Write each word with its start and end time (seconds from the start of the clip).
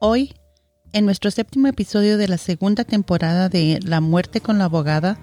Hoy, 0.00 0.32
en 0.92 1.06
nuestro 1.06 1.32
séptimo 1.32 1.66
episodio 1.66 2.18
de 2.18 2.28
la 2.28 2.38
segunda 2.38 2.84
temporada 2.84 3.48
de 3.48 3.80
La 3.82 4.00
muerte 4.00 4.40
con 4.40 4.58
la 4.58 4.66
abogada, 4.66 5.18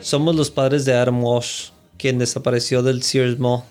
Somos 0.00 0.34
los 0.34 0.50
padres 0.50 0.84
de 0.84 0.94
Adam 0.94 1.22
Walsh, 1.22 1.70
quien 1.96 2.18
desapareció 2.18 2.82
del 2.82 3.04
Sears 3.04 3.38
Mall. 3.38 3.62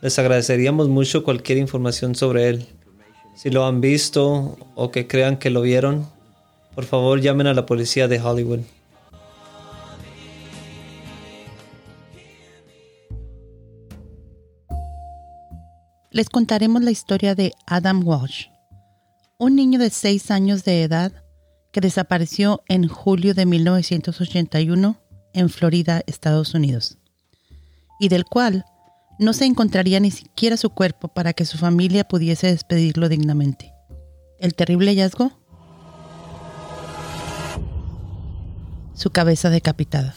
Les 0.00 0.18
agradeceríamos 0.18 0.88
mucho 0.88 1.22
cualquier 1.22 1.58
información 1.58 2.14
sobre 2.14 2.48
él. 2.48 2.66
Si 3.36 3.50
lo 3.50 3.66
han 3.66 3.82
visto 3.82 4.56
o 4.74 4.90
que 4.90 5.06
crean 5.06 5.36
que 5.36 5.50
lo 5.50 5.60
vieron, 5.60 6.06
por 6.74 6.84
favor 6.84 7.20
llamen 7.20 7.46
a 7.46 7.54
la 7.54 7.66
policía 7.66 8.08
de 8.08 8.20
Hollywood. 8.20 8.60
Les 16.14 16.28
contaremos 16.28 16.80
la 16.80 16.92
historia 16.92 17.34
de 17.34 17.54
Adam 17.66 18.06
Walsh, 18.06 18.46
un 19.36 19.56
niño 19.56 19.80
de 19.80 19.90
6 19.90 20.30
años 20.30 20.62
de 20.62 20.84
edad 20.84 21.12
que 21.72 21.80
desapareció 21.80 22.62
en 22.68 22.86
julio 22.86 23.34
de 23.34 23.44
1981 23.46 24.96
en 25.32 25.50
Florida, 25.50 26.02
Estados 26.06 26.54
Unidos, 26.54 26.98
y 27.98 28.10
del 28.10 28.26
cual 28.26 28.64
no 29.18 29.32
se 29.32 29.44
encontraría 29.44 29.98
ni 29.98 30.12
siquiera 30.12 30.56
su 30.56 30.70
cuerpo 30.70 31.08
para 31.08 31.32
que 31.32 31.44
su 31.44 31.58
familia 31.58 32.06
pudiese 32.06 32.46
despedirlo 32.46 33.08
dignamente. 33.08 33.72
El 34.38 34.54
terrible 34.54 34.92
hallazgo, 34.92 35.32
su 38.94 39.10
cabeza 39.10 39.50
decapitada. 39.50 40.14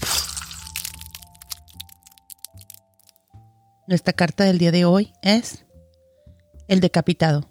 Nuestra 3.87 4.13
carta 4.13 4.43
del 4.43 4.59
día 4.59 4.71
de 4.71 4.85
hoy 4.85 5.11
es 5.23 5.63
el 6.67 6.79
decapitado. 6.81 7.45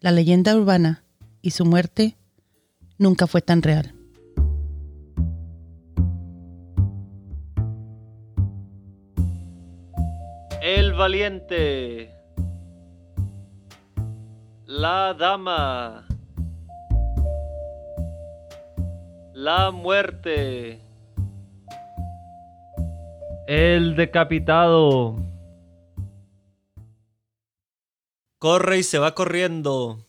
La 0.00 0.12
leyenda 0.12 0.54
urbana 0.56 1.04
y 1.42 1.50
su 1.50 1.64
muerte 1.64 2.16
nunca 2.98 3.26
fue 3.26 3.42
tan 3.42 3.62
real. 3.62 3.94
El 10.62 10.94
valiente. 10.94 12.14
La 14.66 15.14
dama. 15.14 16.06
La 19.34 19.70
muerte. 19.70 20.80
El 23.46 23.96
decapitado. 23.96 25.33
Corre 28.44 28.76
y 28.76 28.82
se 28.82 28.98
va 28.98 29.14
corriendo. 29.14 30.06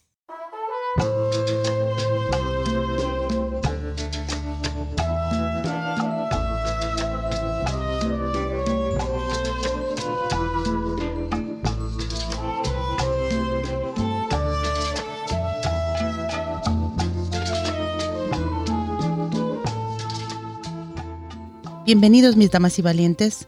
Bienvenidos 21.86 22.36
mis 22.36 22.52
damas 22.52 22.78
y 22.80 22.82
valientes. 22.82 23.48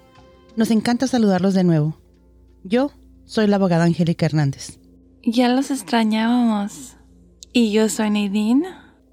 Nos 0.55 0.71
encanta 0.71 1.07
saludarlos 1.07 1.53
de 1.53 1.65
nuevo. 1.65 1.97
Yo 2.63 2.91
soy 3.27 3.45
la 3.45 3.57
abogada 3.57 3.83
Angélica 3.83 4.25
Hernández. 4.25 4.79
Ya 5.21 5.49
los 5.49 5.69
extrañábamos. 5.69 6.95
Y 7.53 7.71
yo 7.71 7.89
soy 7.89 8.09
Nadine. 8.09 8.67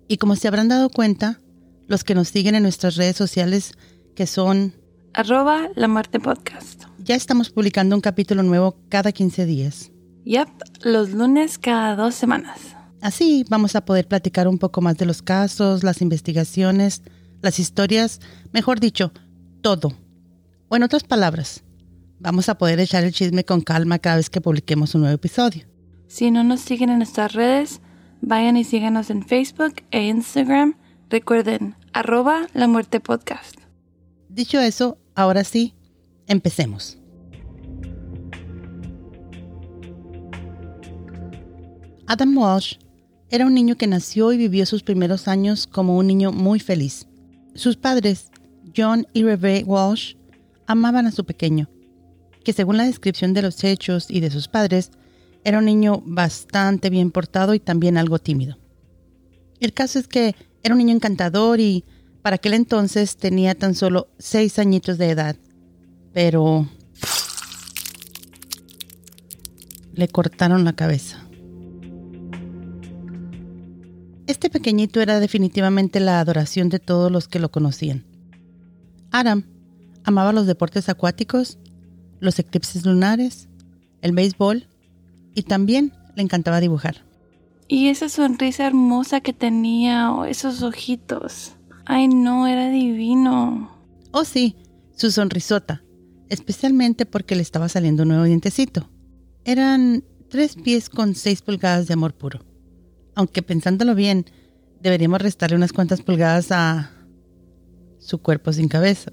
Y 0.08 0.16
como 0.16 0.36
se 0.36 0.48
habrán 0.48 0.68
dado 0.68 0.88
cuenta, 0.88 1.40
los 1.88 2.04
que 2.04 2.14
nos 2.14 2.28
siguen 2.28 2.54
en 2.54 2.62
nuestras 2.62 2.96
redes 2.96 3.16
sociales, 3.16 3.74
que 4.14 4.26
son 4.26 4.72
arroba 5.12 5.68
la 5.74 5.88
muerte 5.88 6.20
podcast. 6.20 6.84
Ya 6.98 7.16
estamos 7.16 7.50
publicando 7.50 7.96
un 7.96 8.00
capítulo 8.00 8.42
nuevo 8.42 8.76
cada 8.88 9.12
15 9.12 9.46
días. 9.46 9.90
Yep, 10.24 10.48
los 10.84 11.10
lunes 11.10 11.58
cada 11.58 11.96
dos 11.96 12.14
semanas. 12.14 12.60
Así 13.00 13.44
vamos 13.50 13.76
a 13.76 13.84
poder 13.84 14.08
platicar 14.08 14.48
un 14.48 14.58
poco 14.58 14.80
más 14.80 14.96
de 14.96 15.06
los 15.06 15.22
casos, 15.22 15.82
las 15.82 16.00
investigaciones, 16.00 17.02
las 17.42 17.58
historias, 17.58 18.20
mejor 18.52 18.80
dicho, 18.80 19.12
todo. 19.60 19.92
O 20.68 20.76
en 20.76 20.84
otras 20.84 21.04
palabras, 21.04 21.64
vamos 22.24 22.48
a 22.48 22.56
poder 22.56 22.80
echar 22.80 23.04
el 23.04 23.12
chisme 23.12 23.44
con 23.44 23.60
calma 23.60 23.98
cada 23.98 24.16
vez 24.16 24.30
que 24.30 24.40
publiquemos 24.40 24.94
un 24.94 25.02
nuevo 25.02 25.14
episodio. 25.14 25.66
Si 26.08 26.30
no 26.30 26.42
nos 26.42 26.60
siguen 26.60 26.88
en 26.88 26.96
nuestras 26.96 27.34
redes, 27.34 27.82
vayan 28.22 28.56
y 28.56 28.64
síganos 28.64 29.10
en 29.10 29.22
Facebook 29.22 29.74
e 29.90 30.06
Instagram. 30.06 30.74
Recuerden, 31.10 31.76
arroba 31.92 32.46
la 32.54 32.66
muerte 32.66 32.98
podcast. 32.98 33.56
Dicho 34.30 34.58
eso, 34.58 34.96
ahora 35.14 35.44
sí, 35.44 35.74
empecemos. 36.26 36.98
Adam 42.06 42.36
Walsh 42.38 42.76
era 43.28 43.44
un 43.44 43.52
niño 43.52 43.76
que 43.76 43.86
nació 43.86 44.32
y 44.32 44.38
vivió 44.38 44.64
sus 44.64 44.82
primeros 44.82 45.28
años 45.28 45.66
como 45.66 45.98
un 45.98 46.06
niño 46.06 46.32
muy 46.32 46.58
feliz. 46.58 47.06
Sus 47.54 47.76
padres, 47.76 48.30
John 48.74 49.06
y 49.12 49.24
Rebe 49.24 49.62
Walsh, 49.64 50.14
amaban 50.66 51.06
a 51.06 51.10
su 51.10 51.24
pequeño, 51.24 51.68
que 52.44 52.52
según 52.52 52.76
la 52.76 52.84
descripción 52.84 53.34
de 53.34 53.42
los 53.42 53.64
hechos 53.64 54.06
y 54.08 54.20
de 54.20 54.30
sus 54.30 54.48
padres, 54.48 54.90
era 55.42 55.58
un 55.58 55.64
niño 55.64 56.02
bastante 56.06 56.90
bien 56.90 57.10
portado 57.10 57.54
y 57.54 57.60
también 57.60 57.98
algo 57.98 58.18
tímido. 58.18 58.58
El 59.60 59.72
caso 59.72 59.98
es 59.98 60.06
que 60.06 60.34
era 60.62 60.74
un 60.74 60.78
niño 60.78 60.94
encantador 60.94 61.60
y 61.60 61.84
para 62.22 62.36
aquel 62.36 62.54
entonces 62.54 63.16
tenía 63.16 63.54
tan 63.54 63.74
solo 63.74 64.08
seis 64.18 64.58
añitos 64.58 64.96
de 64.98 65.10
edad, 65.10 65.36
pero 66.12 66.68
le 69.92 70.08
cortaron 70.08 70.64
la 70.64 70.72
cabeza. 70.72 71.20
Este 74.26 74.48
pequeñito 74.48 75.02
era 75.02 75.20
definitivamente 75.20 76.00
la 76.00 76.18
adoración 76.18 76.70
de 76.70 76.78
todos 76.78 77.12
los 77.12 77.28
que 77.28 77.38
lo 77.38 77.50
conocían. 77.50 78.06
Adam 79.10 79.44
amaba 80.02 80.32
los 80.32 80.46
deportes 80.46 80.88
acuáticos, 80.88 81.58
los 82.20 82.38
eclipses 82.38 82.84
lunares, 82.84 83.48
el 84.02 84.12
béisbol 84.12 84.68
y 85.34 85.42
también 85.42 85.92
le 86.16 86.22
encantaba 86.22 86.60
dibujar. 86.60 87.04
Y 87.68 87.88
esa 87.88 88.08
sonrisa 88.08 88.66
hermosa 88.66 89.20
que 89.20 89.32
tenía, 89.32 90.12
o 90.12 90.24
esos 90.24 90.62
ojitos. 90.62 91.52
Ay, 91.86 92.08
no, 92.08 92.46
era 92.46 92.68
divino. 92.70 93.70
Oh, 94.12 94.24
sí, 94.24 94.56
su 94.94 95.10
sonrisota, 95.10 95.82
especialmente 96.28 97.06
porque 97.06 97.36
le 97.36 97.42
estaba 97.42 97.68
saliendo 97.68 98.02
un 98.02 98.10
nuevo 98.10 98.24
dientecito. 98.24 98.90
Eran 99.44 100.04
tres 100.28 100.56
pies 100.56 100.88
con 100.88 101.14
seis 101.14 101.42
pulgadas 101.42 101.86
de 101.86 101.94
amor 101.94 102.14
puro 102.14 102.40
aunque 103.14 103.42
pensándolo 103.42 103.94
bien, 103.94 104.26
deberíamos 104.80 105.20
restarle 105.20 105.56
unas 105.56 105.72
cuantas 105.72 106.02
pulgadas 106.02 106.50
a 106.50 106.90
su 107.98 108.18
cuerpo 108.18 108.52
sin 108.52 108.68
cabeza. 108.68 109.12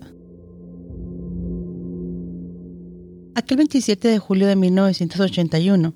Aquel 3.41 3.57
27 3.57 4.07
de 4.07 4.19
julio 4.19 4.45
de 4.45 4.55
1981, 4.55 5.95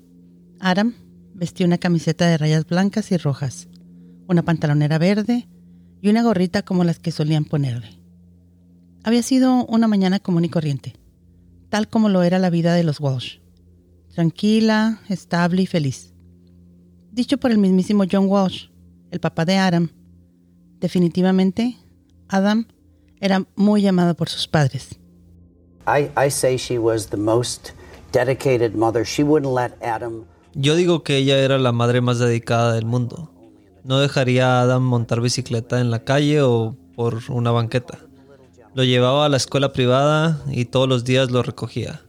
Adam 0.58 0.94
vestía 1.32 1.64
una 1.64 1.78
camiseta 1.78 2.26
de 2.26 2.38
rayas 2.38 2.66
blancas 2.66 3.12
y 3.12 3.16
rojas, 3.18 3.68
una 4.26 4.42
pantalonera 4.42 4.98
verde 4.98 5.46
y 6.02 6.08
una 6.08 6.24
gorrita 6.24 6.62
como 6.62 6.82
las 6.82 6.98
que 6.98 7.12
solían 7.12 7.44
ponerle. 7.44 8.00
Había 9.04 9.22
sido 9.22 9.64
una 9.66 9.86
mañana 9.86 10.18
común 10.18 10.44
y 10.44 10.48
corriente, 10.48 10.96
tal 11.68 11.88
como 11.88 12.08
lo 12.08 12.24
era 12.24 12.40
la 12.40 12.50
vida 12.50 12.74
de 12.74 12.82
los 12.82 12.98
Walsh, 12.98 13.38
tranquila, 14.12 15.00
estable 15.08 15.62
y 15.62 15.66
feliz 15.66 16.16
dicho 17.12 17.38
por 17.38 17.52
el 17.52 17.58
mismísimo 17.58 18.06
John 18.10 18.26
Walsh, 18.26 18.70
el 19.12 19.20
papá 19.20 19.44
de 19.44 19.56
Adam. 19.56 19.88
Definitivamente, 20.80 21.76
Adam 22.26 22.66
era 23.20 23.46
muy 23.54 23.86
amado 23.86 24.16
por 24.16 24.28
sus 24.28 24.48
padres. 24.48 24.98
Yo 30.54 30.74
digo 30.74 31.02
que 31.02 31.16
ella 31.16 31.38
era 31.38 31.58
la 31.58 31.72
madre 31.72 32.00
más 32.00 32.18
dedicada 32.18 32.72
del 32.72 32.84
mundo. 32.84 33.30
No 33.84 34.00
dejaría 34.00 34.58
a 34.58 34.62
Adam 34.62 34.82
montar 34.82 35.20
bicicleta 35.20 35.80
en 35.80 35.90
la 35.90 36.04
calle 36.04 36.42
o 36.42 36.76
por 36.94 37.20
una 37.28 37.52
banqueta. 37.52 37.98
Lo 38.74 38.84
llevaba 38.84 39.26
a 39.26 39.28
la 39.28 39.36
escuela 39.36 39.72
privada 39.72 40.42
y 40.50 40.66
todos 40.66 40.88
los 40.88 41.04
días 41.04 41.30
lo 41.30 41.42
recogía. 41.42 42.02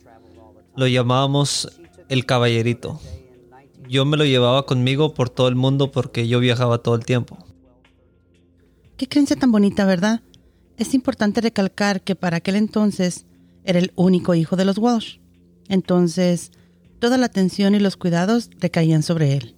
Lo 0.75 0.87
llamábamos 0.87 1.69
el 2.09 2.25
caballerito 2.25 2.99
yo 3.89 4.05
me 4.05 4.17
lo 4.17 4.25
llevaba 4.25 4.65
conmigo 4.65 5.13
por 5.13 5.29
todo 5.29 5.47
el 5.47 5.55
mundo 5.55 5.91
porque 5.91 6.27
yo 6.27 6.39
viajaba 6.39 6.79
todo 6.79 6.95
el 6.95 7.05
tiempo. 7.05 7.37
Qué 8.97 9.07
creencia 9.07 9.35
tan 9.35 9.51
bonita, 9.51 9.85
¿verdad? 9.85 10.21
Es 10.77 10.93
importante 10.93 11.41
recalcar 11.41 12.01
que 12.01 12.15
para 12.15 12.37
aquel 12.37 12.55
entonces 12.55 13.25
Era 13.67 13.79
el 13.79 13.91
único 13.95 14.33
hijo 14.33 14.55
de 14.55 14.63
los 14.63 14.77
Walsh. 14.77 15.17
Entonces, 15.67 16.51
toda 16.99 17.17
la 17.17 17.25
atención 17.25 17.75
y 17.75 17.79
los 17.79 17.97
cuidados 17.97 18.49
recaían 18.61 19.03
sobre 19.03 19.33
él. 19.33 19.55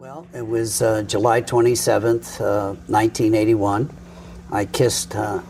Well, 0.00 0.26
it 0.34 0.42
was 0.42 0.82
uh, 0.82 1.06
July 1.08 1.40
27th, 1.40 2.40
uh, 2.40 2.76
1981. 2.88 3.88
I 4.52 4.66
kissed 4.66 5.14
uh. 5.14 5.40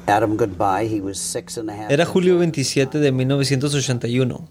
Era 1.89 2.05
julio 2.05 2.39
27 2.39 2.99
de 2.99 3.13
1981. 3.13 4.49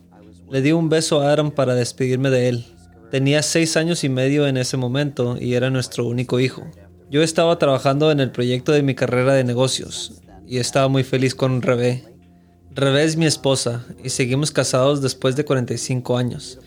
Le 0.50 0.62
di 0.62 0.72
un 0.72 0.90
beso 0.90 1.22
a 1.22 1.32
Adam 1.32 1.52
para 1.52 1.76
despedirme 1.76 2.32
de 2.32 2.50
él. 2.50 2.66
Tenía 3.12 3.44
seis 3.44 3.78
años 3.78 4.04
y 4.04 4.10
medio 4.10 4.48
en 4.48 4.58
ese 4.58 4.78
momento 4.78 5.38
y 5.40 5.54
era 5.54 5.70
nuestro 5.70 6.08
único 6.08 6.40
hijo. 6.40 6.64
Yo 7.12 7.22
estaba 7.22 7.60
trabajando 7.60 8.12
en 8.12 8.20
el 8.20 8.32
proyecto 8.32 8.72
de 8.72 8.82
mi 8.82 8.96
carrera 8.96 9.34
de 9.34 9.44
negocios 9.44 10.24
y 10.48 10.58
estaba 10.58 10.88
muy 10.88 11.04
feliz 11.04 11.36
con 11.36 11.62
Rebe. 11.62 12.15
Rebe 12.76 13.16
mi 13.16 13.26
esposa 13.26 13.86
y 14.04 14.10
seguimos 14.10 14.52
casados 14.52 15.02
después 15.02 15.38
de 15.38 15.46
45 15.46 16.18
años. 16.18 16.60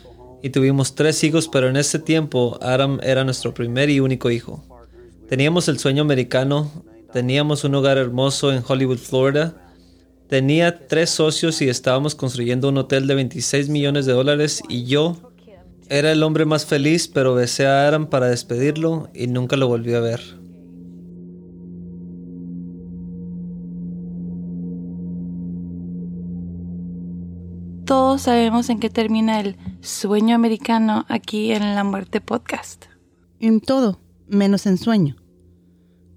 Y 0.43 0.49
tuvimos 0.49 0.94
tres 0.94 1.22
hijos, 1.22 1.49
pero 1.49 1.69
en 1.69 1.76
ese 1.76 1.99
tiempo 1.99 2.58
Adam 2.62 2.99
era 3.02 3.25
nuestro 3.25 3.52
primer 3.52 3.90
y 3.90 4.00
único 4.00 4.31
hijo. 4.31 4.64
Teníamos 5.28 5.69
el 5.69 5.78
sueño 5.78 6.00
americano, 6.00 6.72
teníamos 7.12 7.64
un 7.64 7.75
hogar 7.75 7.99
hermoso 7.99 8.50
en 8.55 8.64
Hollywood, 8.66 8.96
Florida. 8.96 9.55
Tenía 10.28 10.87
tres 10.87 11.10
socios 11.10 11.60
y 11.60 11.69
estábamos 11.69 12.14
construyendo 12.14 12.70
un 12.70 12.78
hotel 12.78 13.06
de 13.06 13.14
26 13.14 13.69
millones 13.69 14.06
de 14.06 14.14
dólares 14.14 14.62
y 14.66 14.84
yo 14.84 15.19
era 15.90 16.11
el 16.11 16.22
hombre 16.22 16.46
más 16.46 16.64
feliz, 16.64 17.06
pero 17.08 17.34
besé 17.34 17.66
a 17.66 17.87
Adam 17.87 18.06
para 18.06 18.28
despedirlo 18.28 19.11
y 19.12 19.26
nunca 19.26 19.56
lo 19.56 19.69
volví 19.69 19.93
a 19.93 20.00
ver. 20.00 20.38
Todos 27.88 28.20
sabemos 28.20 28.69
en 28.69 28.81
qué 28.81 28.90
termina 28.90 29.40
el 29.40 29.56
sueño 29.81 30.35
americano 30.35 31.06
aquí 31.08 31.52
en 31.52 31.75
La 31.75 31.85
Muerte 31.85 32.20
Podcast. 32.20 32.85
En 33.40 33.62
todo, 33.62 33.99
menos 34.26 34.67
en 34.67 34.76
sueño. 34.76 35.17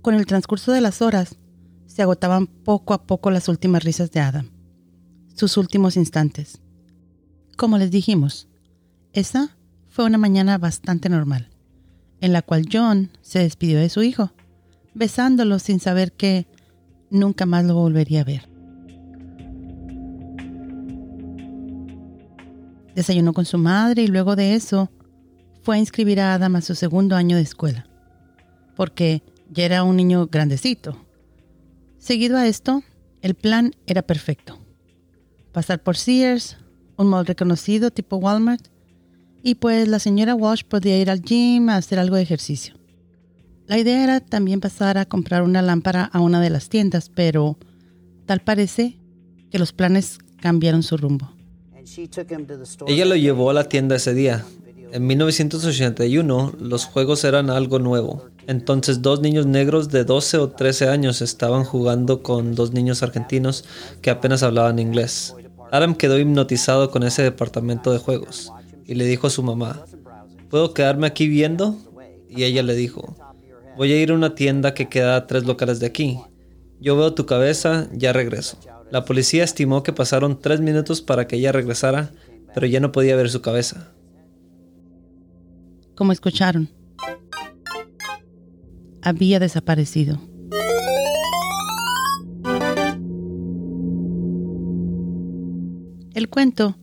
Con 0.01 0.15
el 0.15 0.25
transcurso 0.25 0.73
de 0.73 0.81
las 0.81 1.01
horas, 1.01 1.37
se 1.85 2.01
agotaban 2.01 2.47
poco 2.47 2.93
a 2.93 3.07
poco 3.07 3.31
las 3.31 3.47
últimas 3.47 3.85
risas 3.85 4.11
de 4.11 4.19
Adam, 4.19 4.49
sus 5.33 5.55
últimos 5.55 5.95
instantes. 5.95 6.59
Como 7.55 7.77
les 7.77 7.89
dijimos, 7.89 8.49
esa 9.13 9.55
fue 9.87 10.03
una 10.03 10.17
mañana 10.17 10.57
bastante 10.57 11.07
normal, 11.07 11.51
en 12.19 12.33
la 12.33 12.41
cual 12.41 12.67
John 12.69 13.11
se 13.21 13.39
despidió 13.39 13.79
de 13.79 13.87
su 13.87 14.03
hijo, 14.03 14.33
besándolo 14.93 15.57
sin 15.57 15.79
saber 15.79 16.11
que 16.11 16.47
nunca 17.09 17.45
más 17.45 17.63
lo 17.63 17.75
volvería 17.75 18.19
a 18.21 18.25
ver. 18.25 18.50
Desayunó 22.95 23.33
con 23.33 23.45
su 23.45 23.57
madre 23.57 24.03
y 24.03 24.07
luego 24.07 24.35
de 24.35 24.55
eso 24.55 24.89
fue 25.63 25.75
a 25.75 25.79
inscribir 25.79 26.19
a 26.19 26.33
Adam 26.33 26.55
a 26.55 26.61
su 26.61 26.75
segundo 26.75 27.15
año 27.15 27.35
de 27.35 27.43
escuela, 27.43 27.87
porque 28.75 29.23
ya 29.49 29.65
era 29.65 29.83
un 29.83 29.95
niño 29.95 30.27
grandecito. 30.27 30.97
Seguido 31.97 32.37
a 32.37 32.47
esto, 32.47 32.83
el 33.21 33.35
plan 33.35 33.75
era 33.85 34.01
perfecto. 34.01 34.59
Pasar 35.51 35.83
por 35.83 35.97
Sears, 35.97 36.57
un 36.97 37.07
mall 37.07 37.25
reconocido 37.25 37.91
tipo 37.91 38.17
Walmart, 38.17 38.67
y 39.43 39.55
pues 39.55 39.87
la 39.87 39.99
señora 39.99 40.35
Walsh 40.35 40.63
podía 40.63 40.97
ir 40.97 41.09
al 41.09 41.21
gym 41.21 41.69
a 41.69 41.77
hacer 41.77 41.99
algo 41.99 42.15
de 42.15 42.21
ejercicio. 42.23 42.75
La 43.67 43.77
idea 43.77 44.03
era 44.03 44.19
también 44.19 44.59
pasar 44.59 44.97
a 44.97 45.05
comprar 45.05 45.43
una 45.43 45.61
lámpara 45.61 46.03
a 46.05 46.19
una 46.19 46.41
de 46.41 46.49
las 46.49 46.69
tiendas, 46.69 47.09
pero 47.09 47.57
tal 48.25 48.41
parece 48.41 48.99
que 49.49 49.59
los 49.59 49.73
planes 49.73 50.19
cambiaron 50.41 50.83
su 50.83 50.97
rumbo. 50.97 51.33
Ella 52.87 53.05
lo 53.05 53.15
llevó 53.15 53.49
a 53.49 53.53
la 53.53 53.69
tienda 53.69 53.95
ese 53.95 54.13
día. 54.13 54.45
En 54.91 55.07
1981 55.07 56.53
los 56.59 56.85
juegos 56.85 57.23
eran 57.23 57.49
algo 57.49 57.79
nuevo. 57.79 58.25
Entonces 58.47 59.01
dos 59.01 59.21
niños 59.21 59.45
negros 59.45 59.89
de 59.89 60.03
12 60.03 60.37
o 60.37 60.49
13 60.49 60.89
años 60.89 61.21
estaban 61.21 61.63
jugando 61.63 62.23
con 62.23 62.55
dos 62.55 62.73
niños 62.73 63.01
argentinos 63.01 63.63
que 64.01 64.09
apenas 64.09 64.43
hablaban 64.43 64.79
inglés. 64.79 65.33
Adam 65.71 65.95
quedó 65.95 66.19
hipnotizado 66.19 66.91
con 66.91 67.03
ese 67.03 67.23
departamento 67.23 67.93
de 67.93 67.99
juegos 67.99 68.51
y 68.85 68.95
le 68.95 69.05
dijo 69.05 69.27
a 69.27 69.29
su 69.29 69.43
mamá, 69.43 69.85
¿puedo 70.49 70.73
quedarme 70.73 71.07
aquí 71.07 71.29
viendo? 71.29 71.77
Y 72.29 72.43
ella 72.43 72.61
le 72.61 72.75
dijo, 72.75 73.15
voy 73.77 73.93
a 73.93 74.01
ir 74.01 74.11
a 74.11 74.15
una 74.15 74.35
tienda 74.35 74.73
que 74.73 74.89
queda 74.89 75.15
a 75.15 75.27
tres 75.27 75.45
locales 75.45 75.79
de 75.79 75.87
aquí. 75.87 76.19
Yo 76.81 76.97
veo 76.97 77.13
tu 77.13 77.25
cabeza, 77.25 77.87
ya 77.93 78.11
regreso. 78.11 78.57
La 78.91 79.05
policía 79.05 79.45
estimó 79.45 79.83
que 79.83 79.93
pasaron 79.93 80.39
tres 80.39 80.59
minutos 80.59 81.01
para 81.01 81.25
que 81.25 81.37
ella 81.37 81.53
regresara, 81.53 82.11
pero 82.53 82.67
ya 82.67 82.81
no 82.81 82.91
podía 82.91 83.15
ver 83.15 83.29
su 83.29 83.41
cabeza. 83.41 83.93
Como 85.95 86.11
escucharon, 86.11 86.69
había 89.01 89.39
desaparecido. 89.39 90.19
El 96.13 96.29
cuento 96.29 96.75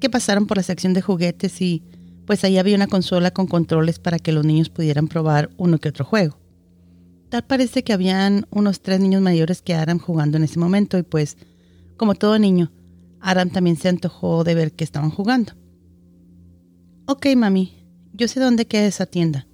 que 0.00 0.10
pasaron 0.10 0.46
por 0.46 0.56
la 0.58 0.62
sección 0.62 0.92
de 0.92 1.00
juguetes 1.00 1.62
y 1.62 1.82
pues 2.26 2.42
ahí 2.44 2.58
había 2.58 2.76
una 2.76 2.88
consola 2.88 3.30
con 3.30 3.46
controles 3.46 3.98
para 3.98 4.18
que 4.18 4.32
los 4.32 4.44
niños 4.44 4.68
pudieran 4.68 5.08
probar 5.08 5.50
uno 5.56 5.78
que 5.78 5.88
otro 5.88 6.04
juego. 6.04 6.43
Tal 7.28 7.44
parece 7.44 7.82
que 7.82 7.92
habían 7.92 8.46
unos 8.50 8.80
tres 8.80 9.00
niños 9.00 9.22
mayores 9.22 9.62
que 9.62 9.74
Adam 9.74 9.98
jugando 9.98 10.36
en 10.36 10.44
ese 10.44 10.58
momento 10.58 10.98
y 10.98 11.02
pues, 11.02 11.36
como 11.96 12.14
todo 12.14 12.38
niño, 12.38 12.72
Adam 13.20 13.50
también 13.50 13.76
se 13.76 13.88
antojó 13.88 14.44
de 14.44 14.54
ver 14.54 14.72
que 14.72 14.84
estaban 14.84 15.10
jugando. 15.10 15.52
Ok, 17.06 17.26
mami, 17.36 17.72
yo 18.12 18.28
sé 18.28 18.40
dónde 18.40 18.66
queda 18.66 18.86
esa 18.86 19.06
tienda. 19.06 19.46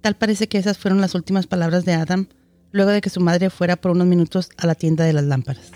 Tal 0.00 0.16
parece 0.16 0.48
que 0.48 0.58
esas 0.58 0.78
fueron 0.78 1.00
las 1.00 1.14
últimas 1.14 1.46
palabras 1.46 1.84
de 1.84 1.92
Adam 1.92 2.26
luego 2.72 2.90
de 2.90 3.00
que 3.00 3.10
su 3.10 3.20
madre 3.20 3.50
fuera 3.50 3.76
por 3.76 3.92
unos 3.92 4.06
minutos 4.06 4.48
a 4.56 4.66
la 4.66 4.74
tienda 4.74 5.04
de 5.04 5.12
las 5.12 5.24
lámparas. 5.24 5.70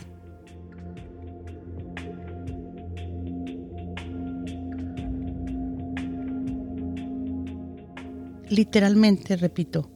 Literalmente, 8.48 9.36
repito, 9.36 9.90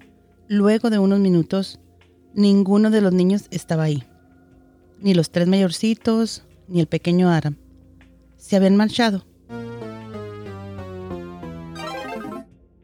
luego 0.50 0.90
de 0.90 0.98
unos 0.98 1.20
minutos, 1.20 1.78
ninguno 2.34 2.90
de 2.90 3.00
los 3.00 3.12
niños 3.12 3.46
estaba 3.52 3.84
ahí. 3.84 4.02
Ni 5.00 5.14
los 5.14 5.30
tres 5.30 5.46
mayorcitos, 5.46 6.42
ni 6.66 6.80
el 6.80 6.88
pequeño 6.88 7.30
Aram. 7.30 7.54
Se 8.36 8.56
habían 8.56 8.74
marchado. 8.74 9.24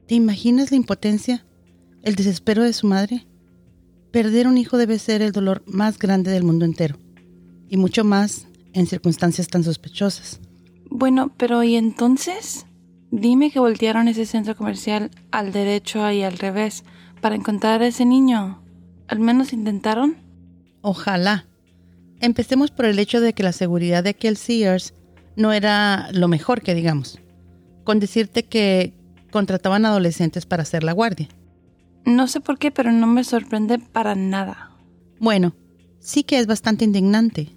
¿Te 0.06 0.14
imaginas 0.14 0.70
la 0.70 0.76
impotencia? 0.76 1.44
¿El 2.02 2.14
desespero 2.14 2.62
de 2.62 2.73
su 2.73 2.87
madre? 2.87 3.26
Perder 4.12 4.46
un 4.46 4.58
hijo 4.58 4.78
debe 4.78 5.00
ser 5.00 5.20
el 5.20 5.32
dolor 5.32 5.64
más 5.66 5.99
grande 5.99 6.30
del 6.30 6.44
mundo 6.44 6.64
entero. 6.64 6.96
Y 7.68 7.78
mucho 7.78 8.04
más 8.04 8.46
en 8.75 8.87
circunstancias 8.87 9.49
tan 9.49 9.64
sospechosas. 9.64 10.40
Bueno, 10.88 11.32
pero 11.37 11.64
¿y 11.64 11.75
entonces? 11.75 12.64
Dime 13.11 13.50
que 13.50 13.58
voltearon 13.58 14.06
ese 14.06 14.25
centro 14.25 14.54
comercial 14.54 15.11
al 15.32 15.50
derecho 15.50 16.08
y 16.12 16.23
al 16.23 16.38
revés 16.38 16.85
para 17.26 17.35
encontrar 17.35 17.83
a 17.83 17.88
ese 17.88 18.04
niño. 18.04 18.62
¿Al 19.09 19.18
menos 19.18 19.52
intentaron? 19.52 20.16
Ojalá. 20.80 21.45
Empecemos 22.21 22.71
por 22.71 22.85
el 22.85 23.00
hecho 23.00 23.21
de 23.21 23.33
que 23.33 23.42
la 23.42 23.50
seguridad 23.50 24.04
de 24.04 24.11
aquel 24.11 24.37
Sears 24.37 24.95
no 25.35 25.52
era 25.52 26.09
lo 26.12 26.28
mejor 26.28 26.62
que 26.62 26.73
digamos. 26.73 27.18
Con 27.83 27.99
decirte 27.99 28.45
que 28.45 28.95
contrataban 29.33 29.85
adolescentes 29.85 30.47
para 30.47 30.62
hacer 30.62 30.85
la 30.85 30.92
guardia. 30.92 31.26
No 32.04 32.28
sé 32.28 32.40
por 32.40 32.61
qué, 32.61 32.71
pero 32.71 32.92
no 32.92 33.09
me 33.09 33.25
sorprende 33.25 33.80
para 33.80 34.14
nada. 34.14 34.71
Bueno, 35.18 35.56
sí 35.99 36.23
que 36.23 36.38
es 36.38 36.47
bastante 36.47 36.85
indignante. 36.85 37.49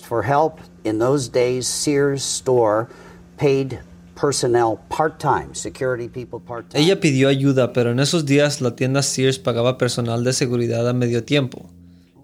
for 0.00 0.24
help. 0.24 0.60
In 0.84 1.00
those 1.00 1.28
days, 1.28 1.66
Sears 1.66 2.22
store 2.22 2.86
paid 3.36 3.80
ella 6.72 7.00
pidió 7.00 7.28
ayuda, 7.28 7.72
pero 7.72 7.90
en 7.90 8.00
esos 8.00 8.24
días 8.24 8.60
la 8.60 8.76
tienda 8.76 9.02
Sears 9.02 9.38
pagaba 9.38 9.76
personal 9.78 10.24
de 10.24 10.32
seguridad 10.32 10.88
a 10.88 10.92
medio 10.92 11.24
tiempo. 11.24 11.68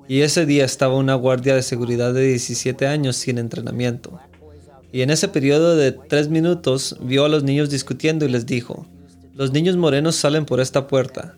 Y 0.08 0.22
ese 0.22 0.46
día 0.46 0.64
estaba 0.64 0.96
una 0.96 1.14
guardia 1.14 1.54
de 1.54 1.62
seguridad 1.62 2.12
de 2.14 2.22
17 2.22 2.86
años 2.86 3.16
sin 3.16 3.38
entrenamiento. 3.38 4.18
Y 4.92 5.02
en 5.02 5.10
ese 5.10 5.28
periodo 5.28 5.76
de 5.76 5.92
tres 5.92 6.28
minutos 6.28 6.96
vio 7.00 7.24
a 7.24 7.28
los 7.28 7.44
niños 7.44 7.70
discutiendo 7.70 8.24
y 8.24 8.28
les 8.28 8.46
dijo, 8.46 8.86
los 9.34 9.52
niños 9.52 9.76
morenos 9.76 10.16
salen 10.16 10.46
por 10.46 10.60
esta 10.60 10.88
puerta 10.88 11.36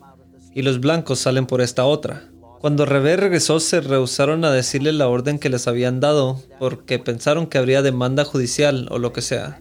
y 0.54 0.62
los 0.62 0.80
blancos 0.80 1.18
salen 1.18 1.46
por 1.46 1.60
esta 1.60 1.84
otra. 1.84 2.24
Cuando 2.60 2.86
Rebe 2.86 3.16
regresó 3.16 3.60
se 3.60 3.80
rehusaron 3.80 4.44
a 4.44 4.52
decirle 4.52 4.92
la 4.92 5.08
orden 5.08 5.38
que 5.38 5.50
les 5.50 5.66
habían 5.66 6.00
dado 6.00 6.40
porque 6.58 6.98
pensaron 6.98 7.46
que 7.46 7.58
habría 7.58 7.82
demanda 7.82 8.24
judicial 8.24 8.88
o 8.90 8.98
lo 8.98 9.12
que 9.12 9.20
sea 9.20 9.60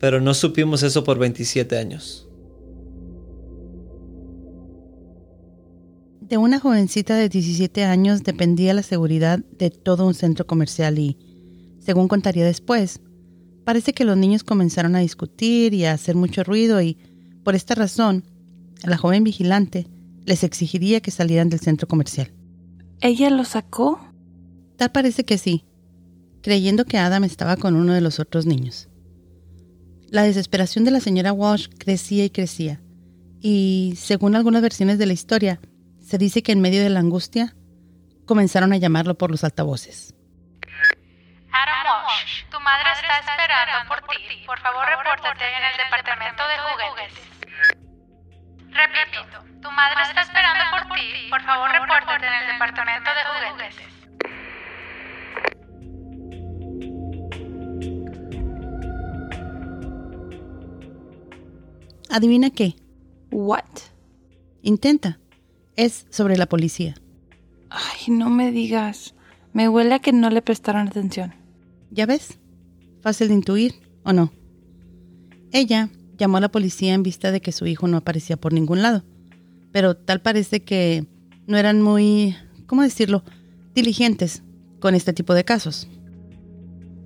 pero 0.00 0.20
no 0.20 0.32
supimos 0.32 0.82
eso 0.82 1.04
por 1.04 1.18
27 1.18 1.78
años. 1.78 2.26
De 6.22 6.38
una 6.38 6.58
jovencita 6.58 7.16
de 7.16 7.28
17 7.28 7.84
años 7.84 8.22
dependía 8.22 8.72
la 8.72 8.82
seguridad 8.82 9.40
de 9.58 9.70
todo 9.70 10.06
un 10.06 10.14
centro 10.14 10.46
comercial 10.46 10.98
y, 10.98 11.18
según 11.80 12.08
contaría 12.08 12.44
después, 12.44 13.00
parece 13.64 13.92
que 13.92 14.04
los 14.04 14.16
niños 14.16 14.42
comenzaron 14.42 14.96
a 14.96 15.00
discutir 15.00 15.74
y 15.74 15.84
a 15.84 15.92
hacer 15.92 16.16
mucho 16.16 16.44
ruido 16.44 16.80
y, 16.80 16.96
por 17.44 17.54
esta 17.54 17.74
razón, 17.74 18.24
la 18.84 18.96
joven 18.96 19.22
vigilante 19.22 19.86
les 20.24 20.44
exigiría 20.44 21.00
que 21.00 21.10
salieran 21.10 21.50
del 21.50 21.60
centro 21.60 21.88
comercial. 21.88 22.32
¿Ella 23.00 23.28
lo 23.28 23.44
sacó? 23.44 24.00
Tal 24.76 24.92
parece 24.92 25.24
que 25.24 25.36
sí, 25.36 25.64
creyendo 26.42 26.84
que 26.84 26.96
Adam 26.96 27.24
estaba 27.24 27.56
con 27.56 27.74
uno 27.74 27.92
de 27.92 28.00
los 28.00 28.20
otros 28.20 28.46
niños. 28.46 28.89
La 30.10 30.22
desesperación 30.22 30.84
de 30.84 30.90
la 30.90 30.98
señora 30.98 31.32
Walsh 31.32 31.68
crecía 31.78 32.24
y 32.24 32.30
crecía, 32.30 32.80
y 33.40 33.94
según 33.96 34.34
algunas 34.34 34.60
versiones 34.60 34.98
de 34.98 35.06
la 35.06 35.12
historia, 35.12 35.60
se 36.00 36.18
dice 36.18 36.42
que 36.42 36.50
en 36.50 36.60
medio 36.60 36.82
de 36.82 36.90
la 36.90 36.98
angustia 36.98 37.54
comenzaron 38.26 38.72
a 38.72 38.76
llamarlo 38.76 39.14
por 39.14 39.30
los 39.30 39.44
altavoces. 39.44 40.12
Adam 41.52 41.86
Walsh, 41.86 42.44
tu 42.50 42.58
madre 42.58 42.90
está 42.90 43.18
esperando 43.20 43.86
por 43.86 44.00
ti. 44.08 44.42
Por 44.46 44.58
favor, 44.58 44.84
repórtate 44.84 45.44
en 45.46 45.64
el 45.70 45.76
departamento 45.78 46.42
de 46.42 46.58
juguetes. 46.58 47.30
Repito, 48.66 49.60
tu 49.62 49.70
madre 49.70 50.02
está 50.02 50.22
esperando 50.22 50.64
por 50.72 50.96
ti. 50.96 51.30
Por 51.30 51.42
favor, 51.42 51.70
repórtate 51.70 52.26
en 52.26 52.34
el 52.34 52.46
departamento 52.48 53.10
de 53.14 53.48
juguetes. 53.48 53.99
¿Adivina 62.10 62.50
qué? 62.50 62.74
What? 63.30 63.64
Intenta. 64.62 65.20
Es 65.76 66.06
sobre 66.10 66.36
la 66.36 66.46
policía. 66.46 66.96
Ay, 67.70 68.12
no 68.12 68.28
me 68.28 68.50
digas. 68.50 69.14
Me 69.52 69.68
huele 69.68 69.94
a 69.94 69.98
que 70.00 70.12
no 70.12 70.28
le 70.28 70.42
prestaron 70.42 70.88
atención. 70.88 71.34
¿Ya 71.92 72.06
ves? 72.06 72.38
Fácil 73.00 73.28
de 73.28 73.34
intuir, 73.34 73.74
¿o 74.04 74.12
no? 74.12 74.32
Ella 75.52 75.88
llamó 76.18 76.38
a 76.38 76.40
la 76.40 76.50
policía 76.50 76.94
en 76.94 77.04
vista 77.04 77.30
de 77.30 77.40
que 77.40 77.52
su 77.52 77.66
hijo 77.66 77.86
no 77.86 77.96
aparecía 77.96 78.36
por 78.36 78.52
ningún 78.52 78.82
lado, 78.82 79.04
pero 79.72 79.96
tal 79.96 80.20
parece 80.20 80.64
que 80.64 81.06
no 81.46 81.56
eran 81.56 81.80
muy, 81.80 82.36
¿cómo 82.66 82.82
decirlo?, 82.82 83.24
diligentes 83.74 84.42
con 84.80 84.94
este 84.96 85.12
tipo 85.12 85.32
de 85.34 85.44
casos. 85.44 85.88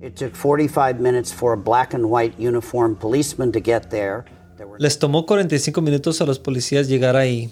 It 0.01 0.15
took 0.15 0.33
45 0.35 0.99
minutes 0.99 1.31
for 1.31 1.53
a 1.53 1.55
black 1.55 1.93
and 1.93 2.05
white 2.05 2.35
uniformed 2.39 2.97
policeman 2.97 3.51
to 3.51 3.59
get 3.63 3.89
there. 3.89 4.25
Les 4.79 4.99
tomó 4.99 5.25
45 5.25 5.81
minutos 5.81 6.21
a 6.21 6.25
los 6.25 6.39
policías 6.39 6.87
llegar 6.87 7.15
ahí. 7.15 7.49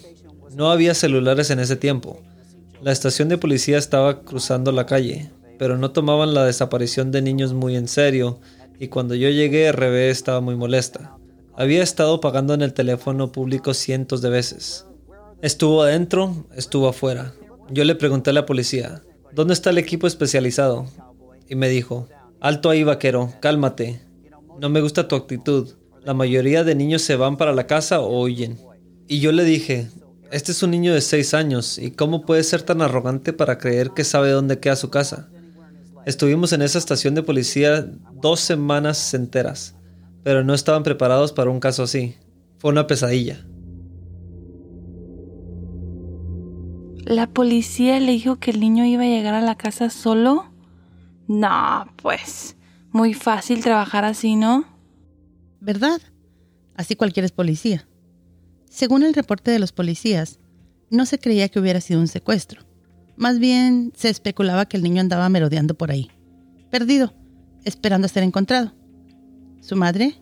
No 0.56 0.72
había 0.72 0.94
celulares 0.94 1.50
en 1.50 1.60
ese 1.60 1.76
tiempo. 1.76 2.20
La 2.82 2.92
estación 2.92 3.30
de 3.30 3.38
policía 3.38 3.78
estaba 3.78 4.22
cruzando 4.22 4.72
la 4.72 4.86
calle, 4.86 5.32
pero 5.58 5.78
no 5.78 5.92
tomaban 5.92 6.34
la 6.34 6.46
desaparición 6.46 7.12
de 7.12 7.22
niños 7.22 7.54
muy 7.54 7.76
en 7.76 7.88
serio, 7.88 8.40
y 8.80 8.90
cuando 8.90 9.16
yo 9.16 9.30
llegué, 9.30 9.72
RB 9.72 10.10
estaba 10.10 10.42
muy 10.42 10.56
molesta. 10.56 11.16
Había 11.56 11.84
estado 11.84 12.20
pagando 12.20 12.54
en 12.54 12.62
el 12.62 12.74
teléfono 12.74 13.32
público 13.32 13.74
cientos 13.74 14.22
de 14.22 14.30
veces. 14.30 14.86
Estuvo 15.42 15.84
adentro, 15.84 16.46
estuvo 16.56 16.88
afuera. 16.88 17.34
Yo 17.70 17.84
le 17.84 17.96
pregunté 17.96 18.32
a 18.32 18.34
la 18.34 18.46
policía, 18.46 19.02
¿dónde 19.32 19.54
está 19.54 19.70
el 19.70 19.78
equipo 19.78 20.08
especializado? 20.08 20.88
Y 21.48 21.56
me 21.56 21.70
dijo, 21.70 22.08
alto 22.40 22.70
ahí 22.70 22.84
vaquero, 22.84 23.34
cálmate. 23.40 24.02
No 24.60 24.70
me 24.70 24.82
gusta 24.82 25.08
tu 25.08 25.16
actitud. 25.16 25.70
La 26.06 26.14
mayoría 26.14 26.64
de 26.64 26.76
niños 26.76 27.02
se 27.02 27.16
van 27.16 27.38
para 27.38 27.54
la 27.54 27.66
casa 27.66 28.02
o 28.02 28.24
huyen. 28.24 28.58
Y 29.08 29.20
yo 29.20 29.32
le 29.32 29.46
dije, 29.46 29.88
este 30.32 30.52
es 30.52 30.62
un 30.64 30.72
niño 30.72 30.94
de 30.94 31.00
6 31.00 31.34
años, 31.34 31.78
¿y 31.78 31.92
cómo 31.92 32.26
puede 32.26 32.44
ser 32.44 32.62
tan 32.64 32.82
arrogante 32.82 33.32
para 33.32 33.58
creer 33.58 33.92
que 33.92 34.04
sabe 34.04 34.32
dónde 34.32 34.60
queda 34.60 34.76
su 34.76 34.90
casa? 34.90 35.30
Estuvimos 36.06 36.52
en 36.52 36.62
esa 36.62 36.80
estación 36.80 37.16
de 37.16 37.24
policía 37.24 37.88
dos 38.14 38.42
semanas 38.42 39.14
enteras, 39.14 39.76
pero 40.24 40.44
no 40.44 40.54
estaban 40.54 40.84
preparados 40.84 41.32
para 41.32 41.50
un 41.50 41.62
caso 41.62 41.84
así. 41.84 42.16
Fue 42.58 42.72
una 42.72 42.88
pesadilla. 42.88 43.46
¿La 47.06 47.28
policía 47.28 48.00
le 48.00 48.12
dijo 48.14 48.38
que 48.38 48.52
el 48.52 48.60
niño 48.60 48.86
iba 48.86 49.04
a 49.04 49.08
llegar 49.08 49.36
a 49.36 49.42
la 49.42 49.56
casa 49.56 49.90
solo? 49.90 50.46
No, 51.28 51.86
pues, 51.96 52.58
muy 52.92 53.14
fácil 53.14 53.62
trabajar 53.62 54.04
así, 54.04 54.36
¿no? 54.36 54.73
¿Verdad? 55.64 56.02
Así 56.76 56.98
cualquiera 56.98 57.26
es 57.26 57.32
policía. 57.32 57.88
Según 58.70 59.04
el 59.04 59.14
reporte 59.14 59.50
de 59.50 59.60
los 59.60 59.72
policías, 59.72 60.40
no 60.90 61.06
se 61.06 61.20
creía 61.20 61.48
que 61.48 61.58
hubiera 61.58 61.80
sido 61.80 62.02
un 62.02 62.10
secuestro. 62.10 62.64
Más 63.16 63.40
bien 63.40 63.94
se 63.96 64.10
especulaba 64.10 64.66
que 64.66 64.76
el 64.76 64.84
niño 64.84 65.00
andaba 65.00 65.30
merodeando 65.30 65.76
por 65.76 65.90
ahí, 65.90 66.12
perdido, 66.70 67.14
esperando 67.64 68.08
a 68.08 68.10
ser 68.10 68.24
encontrado. 68.24 68.74
Su 69.62 69.78
madre, 69.78 70.22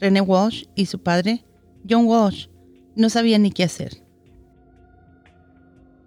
René 0.00 0.22
Walsh, 0.22 0.64
y 0.74 0.86
su 0.86 1.02
padre, 1.02 1.44
John 1.86 2.06
Walsh, 2.06 2.46
no 2.96 3.10
sabían 3.10 3.42
ni 3.42 3.50
qué 3.50 3.64
hacer. 3.64 4.02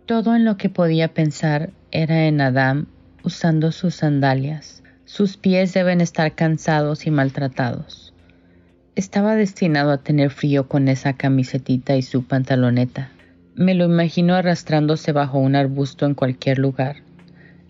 Todo 0.07 0.35
en 0.35 0.45
lo 0.45 0.57
que 0.57 0.69
podía 0.69 1.13
pensar 1.13 1.71
era 1.91 2.25
en 2.25 2.41
Adam 2.41 2.87
usando 3.23 3.71
sus 3.71 3.93
sandalias. 3.93 4.81
Sus 5.05 5.37
pies 5.37 5.75
deben 5.75 6.01
estar 6.01 6.33
cansados 6.33 7.05
y 7.05 7.11
maltratados. 7.11 8.02
Estaba 8.95 9.35
destinado 9.35 9.89
a 9.89 10.03
tener 10.03 10.29
frío 10.29 10.67
con 10.67 10.87
esa 10.87 11.13
camisetita 11.13 11.97
y 11.97 12.03
su 12.03 12.25
pantaloneta. 12.25 13.09
Me 13.55 13.73
lo 13.73 13.85
imagino 13.85 14.35
arrastrándose 14.35 15.11
bajo 15.11 15.39
un 15.39 15.55
arbusto 15.55 16.05
en 16.05 16.13
cualquier 16.13 16.59
lugar, 16.59 16.97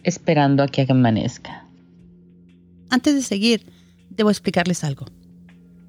esperando 0.03 0.63
a 0.63 0.67
que 0.67 0.85
amanezca. 0.87 1.65
Antes 2.89 3.15
de 3.15 3.21
seguir, 3.21 3.65
debo 4.09 4.31
explicarles 4.31 4.83
algo. 4.83 5.05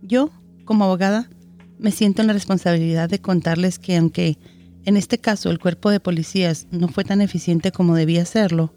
Yo, 0.02 0.30
como 0.64 0.84
abogada, 0.84 1.28
me 1.80 1.90
siento 1.90 2.22
en 2.22 2.28
la 2.28 2.32
responsabilidad 2.32 3.08
de 3.08 3.18
contarles 3.18 3.80
que 3.80 3.96
aunque 3.96 4.38
en 4.84 4.96
este 4.96 5.18
caso 5.18 5.50
el 5.50 5.58
cuerpo 5.58 5.90
de 5.90 5.98
policías 5.98 6.68
no 6.70 6.86
fue 6.86 7.02
tan 7.02 7.20
eficiente 7.20 7.72
como 7.72 7.96
debía 7.96 8.24
serlo, 8.24 8.72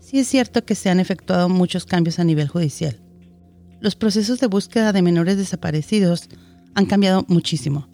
sí 0.00 0.18
es 0.18 0.28
cierto 0.28 0.62
que 0.66 0.74
se 0.74 0.90
han 0.90 1.00
efectuado 1.00 1.48
muchos 1.48 1.86
cambios 1.86 2.18
a 2.18 2.24
nivel 2.24 2.48
judicial 2.48 3.00
los 3.80 3.96
procesos 3.96 4.40
de 4.40 4.46
búsqueda 4.46 4.92
de 4.92 5.02
menores 5.02 5.36
desaparecidos 5.36 6.28
han 6.74 6.86
cambiado 6.86 7.24
muchísimo. 7.28 7.88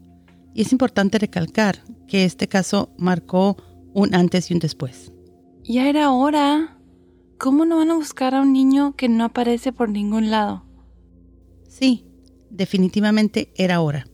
Y 0.55 0.63
es 0.63 0.73
importante 0.73 1.19
recalcar 1.19 1.83
que 2.07 2.25
este 2.25 2.49
caso 2.49 2.91
marcó 2.99 3.57
un 3.95 4.15
antes 4.15 4.51
y 4.51 4.55
un 4.55 4.61
después. 4.61 5.13
Ya 5.65 5.89
era 5.89 6.11
hora. 6.11 6.79
¿Cómo 7.39 7.65
no 7.65 7.79
van 7.79 7.91
a 7.91 7.97
buscar 7.97 8.35
a 8.35 8.43
un 8.43 8.53
niño 8.53 8.95
que 8.97 9.09
no 9.09 9.25
aparece 9.25 9.73
por 9.73 9.89
ningún 9.89 10.31
lado? 10.31 10.65
Sí, 11.69 12.07
definitivamente 12.51 13.53
era 13.57 13.81
hora. 13.81 14.07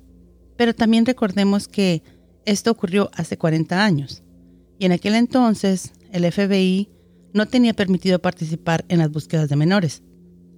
Pero 0.56 0.74
también 0.74 1.04
recordemos 1.04 1.68
que 1.68 2.02
esto 2.44 2.70
ocurrió 2.70 3.10
hace 3.14 3.36
40 3.36 3.84
años. 3.84 4.22
Y 4.78 4.86
en 4.86 4.92
aquel 4.92 5.14
entonces 5.14 5.92
el 6.12 6.30
FBI 6.30 6.88
no 7.34 7.46
tenía 7.46 7.74
permitido 7.74 8.20
participar 8.20 8.84
en 8.88 8.98
las 8.98 9.10
búsquedas 9.10 9.48
de 9.48 9.56
menores, 9.56 10.02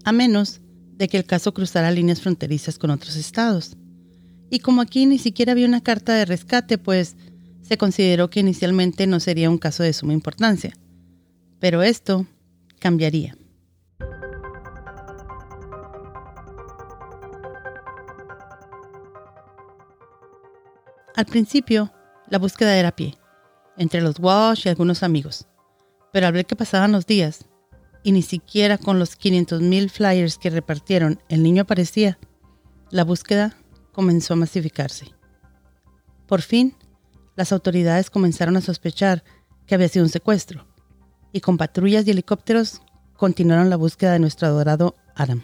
a 0.04 0.12
menos 0.12 0.60
de 1.00 1.08
que 1.08 1.16
el 1.16 1.24
caso 1.24 1.54
cruzara 1.54 1.90
líneas 1.90 2.20
fronterizas 2.20 2.78
con 2.78 2.90
otros 2.90 3.16
estados. 3.16 3.74
Y 4.50 4.58
como 4.58 4.82
aquí 4.82 5.06
ni 5.06 5.16
siquiera 5.16 5.52
había 5.52 5.66
una 5.66 5.80
carta 5.80 6.14
de 6.14 6.26
rescate, 6.26 6.76
pues 6.76 7.16
se 7.62 7.78
consideró 7.78 8.28
que 8.28 8.40
inicialmente 8.40 9.06
no 9.06 9.18
sería 9.18 9.48
un 9.48 9.56
caso 9.56 9.82
de 9.82 9.94
suma 9.94 10.12
importancia. 10.12 10.74
Pero 11.58 11.82
esto 11.82 12.26
cambiaría. 12.78 13.34
Al 21.16 21.24
principio, 21.24 21.90
la 22.28 22.38
búsqueda 22.38 22.76
era 22.76 22.88
a 22.88 22.96
pie, 22.96 23.14
entre 23.78 24.02
los 24.02 24.18
Walsh 24.18 24.66
y 24.66 24.68
algunos 24.68 25.02
amigos. 25.02 25.46
Pero 26.12 26.26
al 26.26 26.34
ver 26.34 26.44
que 26.44 26.56
pasaban 26.56 26.92
los 26.92 27.06
días, 27.06 27.46
y 28.02 28.12
ni 28.12 28.22
siquiera 28.22 28.78
con 28.78 28.98
los 28.98 29.18
500.000 29.18 29.90
flyers 29.90 30.38
que 30.38 30.50
repartieron 30.50 31.20
el 31.28 31.42
niño 31.42 31.62
aparecía, 31.62 32.18
la 32.90 33.04
búsqueda 33.04 33.56
comenzó 33.92 34.34
a 34.34 34.36
masificarse. 34.36 35.06
Por 36.26 36.42
fin, 36.42 36.74
las 37.36 37.52
autoridades 37.52 38.10
comenzaron 38.10 38.56
a 38.56 38.60
sospechar 38.60 39.22
que 39.66 39.74
había 39.74 39.88
sido 39.88 40.04
un 40.04 40.10
secuestro, 40.10 40.66
y 41.32 41.40
con 41.40 41.56
patrullas 41.56 42.06
y 42.06 42.10
helicópteros 42.10 42.82
continuaron 43.16 43.70
la 43.70 43.76
búsqueda 43.76 44.12
de 44.12 44.18
nuestro 44.18 44.48
adorado 44.48 44.96
Adam. 45.14 45.42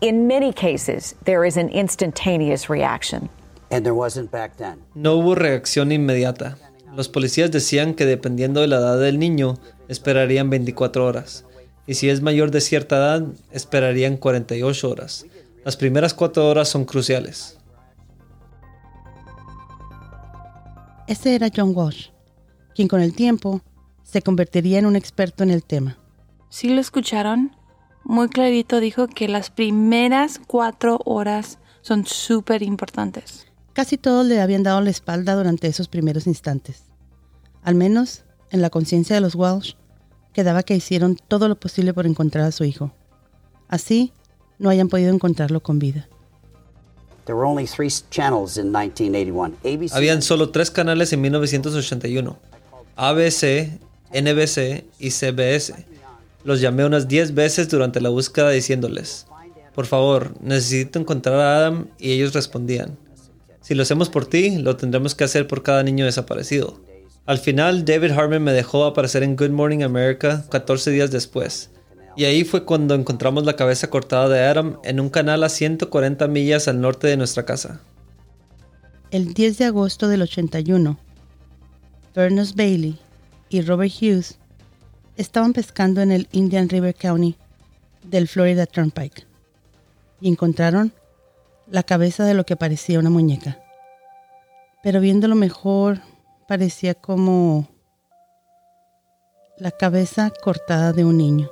In 0.00 0.26
many 0.26 0.52
cases, 0.52 1.14
there 1.24 1.46
is 1.46 1.56
an 1.56 1.68
instantaneous 1.72 2.68
reaction. 2.68 3.30
And 3.70 3.84
there 3.84 3.94
wasn't 3.94 4.30
back 4.30 4.56
then. 4.56 4.80
No 4.94 5.14
hubo 5.16 5.34
reacción 5.34 5.92
inmediata. 5.92 6.58
Los 6.94 7.08
policías 7.08 7.50
decían 7.50 7.94
que 7.94 8.04
dependiendo 8.04 8.60
de 8.60 8.66
la 8.66 8.76
edad 8.76 9.00
del 9.00 9.18
niño, 9.18 9.58
esperarían 9.88 10.50
24 10.50 11.06
horas 11.06 11.46
y 11.86 11.94
si 11.94 12.08
es 12.08 12.22
mayor 12.22 12.50
de 12.50 12.60
cierta 12.60 12.96
edad, 12.96 13.26
esperarían 13.50 14.16
48 14.16 14.90
horas. 14.90 15.26
Las 15.64 15.76
primeras 15.76 16.14
4 16.14 16.48
horas 16.48 16.68
son 16.68 16.84
cruciales. 16.84 17.58
Ese 21.06 21.34
era 21.34 21.48
John 21.54 21.72
Walsh. 21.74 22.08
quien 22.74 22.88
con 22.88 23.00
el 23.00 23.14
tiempo 23.14 23.60
se 24.02 24.22
convertiría 24.22 24.78
en 24.78 24.86
un 24.86 24.96
experto 24.96 25.42
en 25.42 25.50
el 25.50 25.64
tema. 25.64 25.98
¿Sí 26.48 26.68
lo 26.68 26.80
escucharon? 26.80 27.56
Muy 28.04 28.28
clarito 28.28 28.80
dijo 28.80 29.08
que 29.08 29.28
las 29.28 29.50
primeras 29.50 30.40
cuatro 30.46 31.00
horas 31.04 31.58
son 31.82 32.06
súper 32.06 32.62
importantes. 32.62 33.46
Casi 33.72 33.96
todos 33.96 34.26
le 34.26 34.40
habían 34.40 34.62
dado 34.62 34.80
la 34.80 34.90
espalda 34.90 35.34
durante 35.34 35.66
esos 35.66 35.88
primeros 35.88 36.26
instantes. 36.26 36.84
Al 37.62 37.74
menos, 37.74 38.24
en 38.50 38.60
la 38.60 38.70
conciencia 38.70 39.14
de 39.14 39.20
los 39.20 39.34
Walsh, 39.34 39.74
quedaba 40.32 40.62
que 40.62 40.74
hicieron 40.74 41.16
todo 41.28 41.48
lo 41.48 41.56
posible 41.56 41.94
por 41.94 42.06
encontrar 42.06 42.44
a 42.44 42.52
su 42.52 42.64
hijo. 42.64 42.92
Así, 43.68 44.12
no 44.58 44.70
hayan 44.70 44.88
podido 44.88 45.12
encontrarlo 45.12 45.60
con 45.60 45.78
vida. 45.78 46.08
Habían 49.92 50.22
solo 50.22 50.50
tres 50.50 50.70
canales 50.70 51.12
en 51.12 51.20
1981. 51.20 52.36
ABC, 52.96 53.78
NBC 54.12 54.84
y 54.98 55.10
CBS. 55.10 55.74
Los 56.44 56.60
llamé 56.60 56.84
unas 56.84 57.06
10 57.06 57.34
veces 57.34 57.68
durante 57.68 58.00
la 58.00 58.08
búsqueda 58.08 58.50
diciéndoles, 58.50 59.26
por 59.74 59.86
favor, 59.86 60.34
necesito 60.40 60.98
encontrar 60.98 61.36
a 61.36 61.56
Adam 61.56 61.86
y 61.98 62.12
ellos 62.12 62.34
respondían, 62.34 62.98
si 63.62 63.74
lo 63.74 63.82
hacemos 63.82 64.08
por 64.08 64.26
ti, 64.26 64.58
lo 64.58 64.76
tendremos 64.76 65.14
que 65.14 65.24
hacer 65.24 65.46
por 65.46 65.62
cada 65.62 65.84
niño 65.84 66.04
desaparecido. 66.04 66.80
Al 67.24 67.38
final, 67.38 67.84
David 67.84 68.10
Harmon 68.10 68.42
me 68.42 68.52
dejó 68.52 68.84
aparecer 68.84 69.22
en 69.22 69.36
Good 69.36 69.50
Morning 69.50 69.82
America 69.82 70.44
14 70.50 70.90
días 70.90 71.12
después. 71.12 71.70
Y 72.16 72.24
ahí 72.24 72.44
fue 72.44 72.64
cuando 72.64 72.94
encontramos 72.94 73.44
la 73.44 73.54
cabeza 73.54 73.88
cortada 73.88 74.28
de 74.28 74.40
Adam 74.40 74.78
en 74.82 74.98
un 74.98 75.08
canal 75.08 75.44
a 75.44 75.48
140 75.48 76.26
millas 76.26 76.66
al 76.66 76.80
norte 76.80 77.06
de 77.06 77.16
nuestra 77.16 77.44
casa. 77.44 77.80
El 79.12 79.34
10 79.34 79.58
de 79.58 79.64
agosto 79.66 80.08
del 80.08 80.22
81, 80.22 80.98
Berners 82.14 82.54
Bailey 82.54 82.98
y 83.50 83.60
Robert 83.62 83.92
Hughes 83.92 84.38
estaban 85.16 85.52
pescando 85.52 86.00
en 86.00 86.10
el 86.10 86.28
Indian 86.32 86.68
River 86.68 86.94
County 86.94 87.36
del 88.02 88.26
Florida 88.26 88.66
Turnpike 88.66 89.26
y 90.20 90.28
encontraron 90.28 90.92
la 91.70 91.84
cabeza 91.84 92.24
de 92.24 92.34
lo 92.34 92.44
que 92.44 92.56
parecía 92.56 92.98
una 92.98 93.10
muñeca. 93.10 93.58
Pero 94.82 95.00
viéndolo 95.00 95.36
mejor, 95.36 96.00
parecía 96.52 96.92
como 96.92 97.66
la 99.56 99.70
cabeza 99.70 100.30
cortada 100.44 100.92
de 100.92 101.02
un 101.02 101.16
niño. 101.16 101.48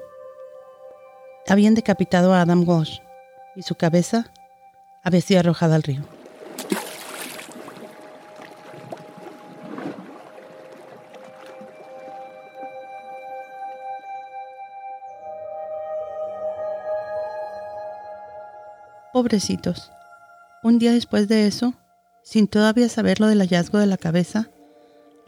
Habían 1.49 1.75
decapitado 1.75 2.35
a 2.35 2.43
Adam 2.43 2.69
Walsh 2.69 2.99
y 3.57 3.63
su 3.63 3.77
cabeza 3.77 4.31
había 5.03 5.23
sido 5.23 5.41
arrojada 5.41 5.77
al 5.77 5.85
río. 5.85 6.03
Pobrecitos. 19.15 19.91
Un 20.63 20.79
día 20.79 20.93
después 20.93 21.27
de 21.27 21.47
eso, 21.47 21.73
sin 22.23 22.47
todavía 22.47 22.91
saber 22.91 23.19
lo 23.19 23.29
del 23.29 23.41
hallazgo 23.41 23.79
de 23.79 23.87
la 23.87 23.97
cabeza, 23.97 24.51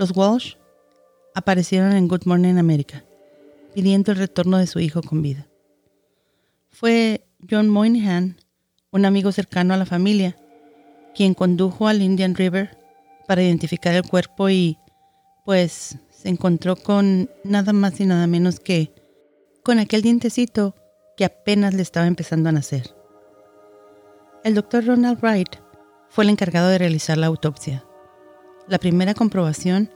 los 0.02 0.16
Walsh 0.16 0.56
aparecieron 1.32 1.92
en 1.92 2.08
Good 2.08 2.22
Morning 2.24 2.56
America, 2.56 3.04
pidiendo 3.72 4.10
el 4.10 4.18
retorno 4.18 4.58
de 4.58 4.66
su 4.66 4.80
hijo 4.80 5.00
con 5.00 5.22
vida. 5.22 5.46
Fue 6.70 7.24
John 7.48 7.68
Moynihan, 7.68 8.36
un 8.90 9.04
amigo 9.04 9.30
cercano 9.30 9.74
a 9.74 9.76
la 9.76 9.86
familia, 9.86 10.36
quien 11.14 11.34
condujo 11.34 11.86
al 11.86 12.02
Indian 12.02 12.34
River 12.34 12.76
para 13.28 13.44
identificar 13.44 13.94
el 13.94 14.02
cuerpo 14.02 14.50
y, 14.50 14.76
pues, 15.44 15.96
se 16.10 16.28
encontró 16.28 16.74
con 16.74 17.30
nada 17.44 17.72
más 17.72 18.00
y 18.00 18.06
nada 18.06 18.26
menos 18.26 18.58
que 18.58 18.92
con 19.62 19.78
aquel 19.78 20.02
dientecito 20.02 20.74
que 21.16 21.26
apenas 21.26 21.74
le 21.74 21.82
estaba 21.82 22.08
empezando 22.08 22.48
a 22.48 22.52
nacer. 22.52 22.92
El 24.42 24.56
doctor 24.56 24.84
Ronald 24.84 25.20
Wright 25.22 25.60
fue 26.08 26.24
el 26.24 26.30
encargado 26.30 26.70
de 26.70 26.78
realizar 26.78 27.18
la 27.18 27.28
autopsia. 27.28 27.84
La 28.68 28.78
primera 28.78 29.14
comprobación 29.14 29.90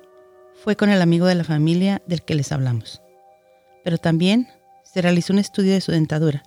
fue 0.65 0.77
con 0.77 0.91
el 0.91 1.01
amigo 1.01 1.27
de 1.27 1.37
la 1.37 1.45
familia 1.45 2.03
del 2.07 2.23
que 2.23 2.35
les 2.35 2.51
hablamos. 2.51 3.01
Pero 3.85 3.99
también 3.99 4.49
se 4.83 5.01
realizó 5.03 5.33
un 5.33 5.39
estudio 5.39 5.73
de 5.73 5.81
su 5.81 5.93
dentadura 5.93 6.43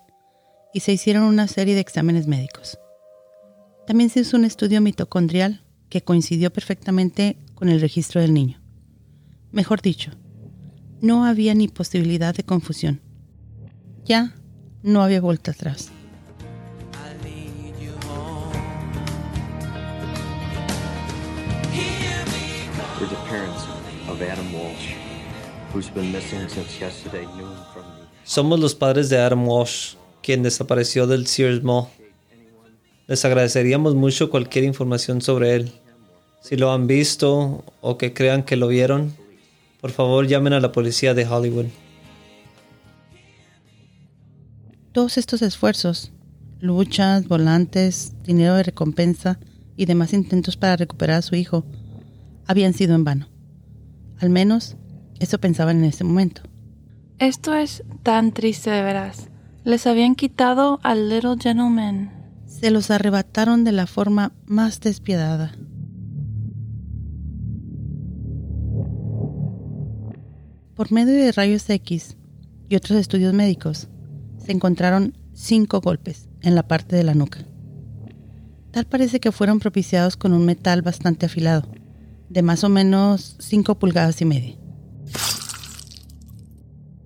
y 0.73 0.81
se 0.81 0.91
hicieron 0.91 1.23
una 1.23 1.47
serie 1.47 1.75
de 1.75 1.81
exámenes 1.81 2.27
médicos. 2.27 2.77
También 3.87 4.09
se 4.09 4.19
hizo 4.19 4.35
un 4.35 4.45
estudio 4.45 4.81
mitocondrial 4.81 5.63
que 5.89 6.03
coincidió 6.03 6.51
perfectamente 6.51 7.37
con 7.55 7.69
el 7.69 7.79
registro 7.79 8.21
del 8.21 8.33
niño. 8.33 8.61
Mejor 9.51 9.81
dicho, 9.81 10.11
no 11.01 11.25
había 11.25 11.55
ni 11.55 11.69
posibilidad 11.69 12.35
de 12.35 12.43
confusión. 12.43 13.01
Ya 14.03 14.35
no 14.83 15.01
había 15.01 15.21
vuelta 15.21 15.51
atrás. 15.51 15.91
Somos 28.23 28.59
los 28.59 28.75
padres 28.75 29.09
de 29.09 29.17
Adam 29.17 29.47
Walsh, 29.47 29.95
quien 30.21 30.43
desapareció 30.43 31.07
del 31.07 31.27
Sears 31.27 31.63
Mall. 31.63 31.87
Les 33.07 33.23
agradeceríamos 33.25 33.95
mucho 33.95 34.29
cualquier 34.29 34.65
información 34.65 35.21
sobre 35.21 35.55
él. 35.55 35.71
Si 36.41 36.57
lo 36.57 36.71
han 36.71 36.87
visto 36.87 37.63
o 37.81 37.97
que 37.97 38.13
crean 38.13 38.43
que 38.43 38.55
lo 38.55 38.67
vieron, 38.67 39.13
por 39.81 39.91
favor 39.91 40.27
llamen 40.27 40.53
a 40.53 40.59
la 40.59 40.71
policía 40.71 41.13
de 41.13 41.25
Hollywood. 41.25 41.67
Todos 44.91 45.17
estos 45.17 45.41
esfuerzos, 45.41 46.11
luchas, 46.59 47.27
volantes, 47.27 48.13
dinero 48.23 48.55
de 48.55 48.63
recompensa 48.63 49.39
y 49.77 49.85
demás 49.85 50.13
intentos 50.13 50.57
para 50.57 50.75
recuperar 50.75 51.17
a 51.17 51.21
su 51.21 51.35
hijo, 51.35 51.63
habían 52.47 52.73
sido 52.73 52.95
en 52.95 53.03
vano. 53.05 53.28
Al 54.19 54.29
menos 54.29 54.75
eso 55.19 55.39
pensaban 55.39 55.77
en 55.77 55.85
ese 55.85 56.03
momento. 56.03 56.41
Esto 57.19 57.53
es 57.53 57.83
tan 58.03 58.31
triste 58.31 58.69
de 58.69 58.83
veras. 58.83 59.29
Les 59.63 59.85
habían 59.87 60.15
quitado 60.15 60.79
al 60.83 61.09
Little 61.09 61.35
Gentleman. 61.39 62.11
Se 62.45 62.71
los 62.71 62.91
arrebataron 62.91 63.63
de 63.63 63.71
la 63.71 63.87
forma 63.87 64.31
más 64.45 64.79
despiadada. 64.79 65.51
Por 70.75 70.93
medio 70.93 71.13
de 71.13 71.31
rayos 71.33 71.69
X 71.69 72.15
y 72.69 72.75
otros 72.75 72.97
estudios 72.99 73.33
médicos, 73.33 73.89
se 74.37 74.53
encontraron 74.53 75.17
cinco 75.33 75.81
golpes 75.81 76.29
en 76.41 76.55
la 76.55 76.67
parte 76.67 76.95
de 76.95 77.03
la 77.03 77.15
nuca. 77.15 77.39
Tal 78.71 78.85
parece 78.85 79.19
que 79.19 79.33
fueron 79.33 79.59
propiciados 79.59 80.15
con 80.15 80.31
un 80.31 80.45
metal 80.45 80.81
bastante 80.81 81.25
afilado, 81.25 81.69
de 82.29 82.41
más 82.41 82.63
o 82.63 82.69
menos 82.69 83.35
5 83.39 83.79
pulgadas 83.79 84.21
y 84.21 84.25
media. 84.25 84.55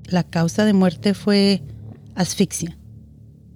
La 0.06 0.24
causa 0.24 0.66
de 0.66 0.74
muerte 0.74 1.14
fue 1.14 1.64
asfixia, 2.16 2.78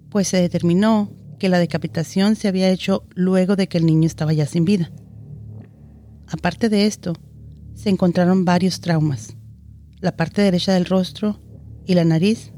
pues 0.10 0.30
se 0.30 0.38
determinó 0.38 1.12
que 1.38 1.50
la 1.50 1.60
decapitación 1.60 2.36
se 2.36 2.48
había 2.48 2.70
hecho 2.70 3.04
luego 3.14 3.56
de 3.56 3.68
que 3.68 3.78
el 3.78 3.86
niño 3.86 4.08
estaba 4.08 4.34
ya 4.34 4.46
sin 4.46 4.66
vida. 4.66 4.92
Aparte 6.28 6.70
de 6.70 6.88
esto, 6.88 7.14
se 7.76 7.90
encontraron 7.90 8.44
varios 8.44 8.82
traumas. 8.82 9.36
La 10.00 10.16
parte 10.16 10.42
derecha 10.42 10.74
del 10.74 10.86
rostro 10.86 11.40
y 11.86 11.94
la 11.94 12.04
nariz 12.04 12.52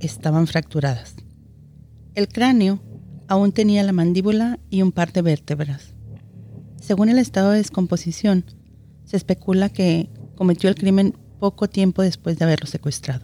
estaban 0.00 0.46
fracturadas. 0.46 1.14
El 2.14 2.28
cráneo 2.28 2.82
aún 3.28 3.52
tenía 3.52 3.82
la 3.82 3.92
mandíbula 3.92 4.58
y 4.70 4.82
un 4.82 4.92
par 4.92 5.12
de 5.12 5.22
vértebras. 5.22 5.91
Según 6.82 7.08
el 7.08 7.18
estado 7.18 7.52
de 7.52 7.58
descomposición, 7.58 8.44
se 9.04 9.16
especula 9.16 9.68
que 9.68 10.10
cometió 10.34 10.68
el 10.68 10.74
crimen 10.74 11.16
poco 11.38 11.68
tiempo 11.68 12.02
después 12.02 12.36
de 12.36 12.44
haberlo 12.44 12.66
secuestrado. 12.66 13.22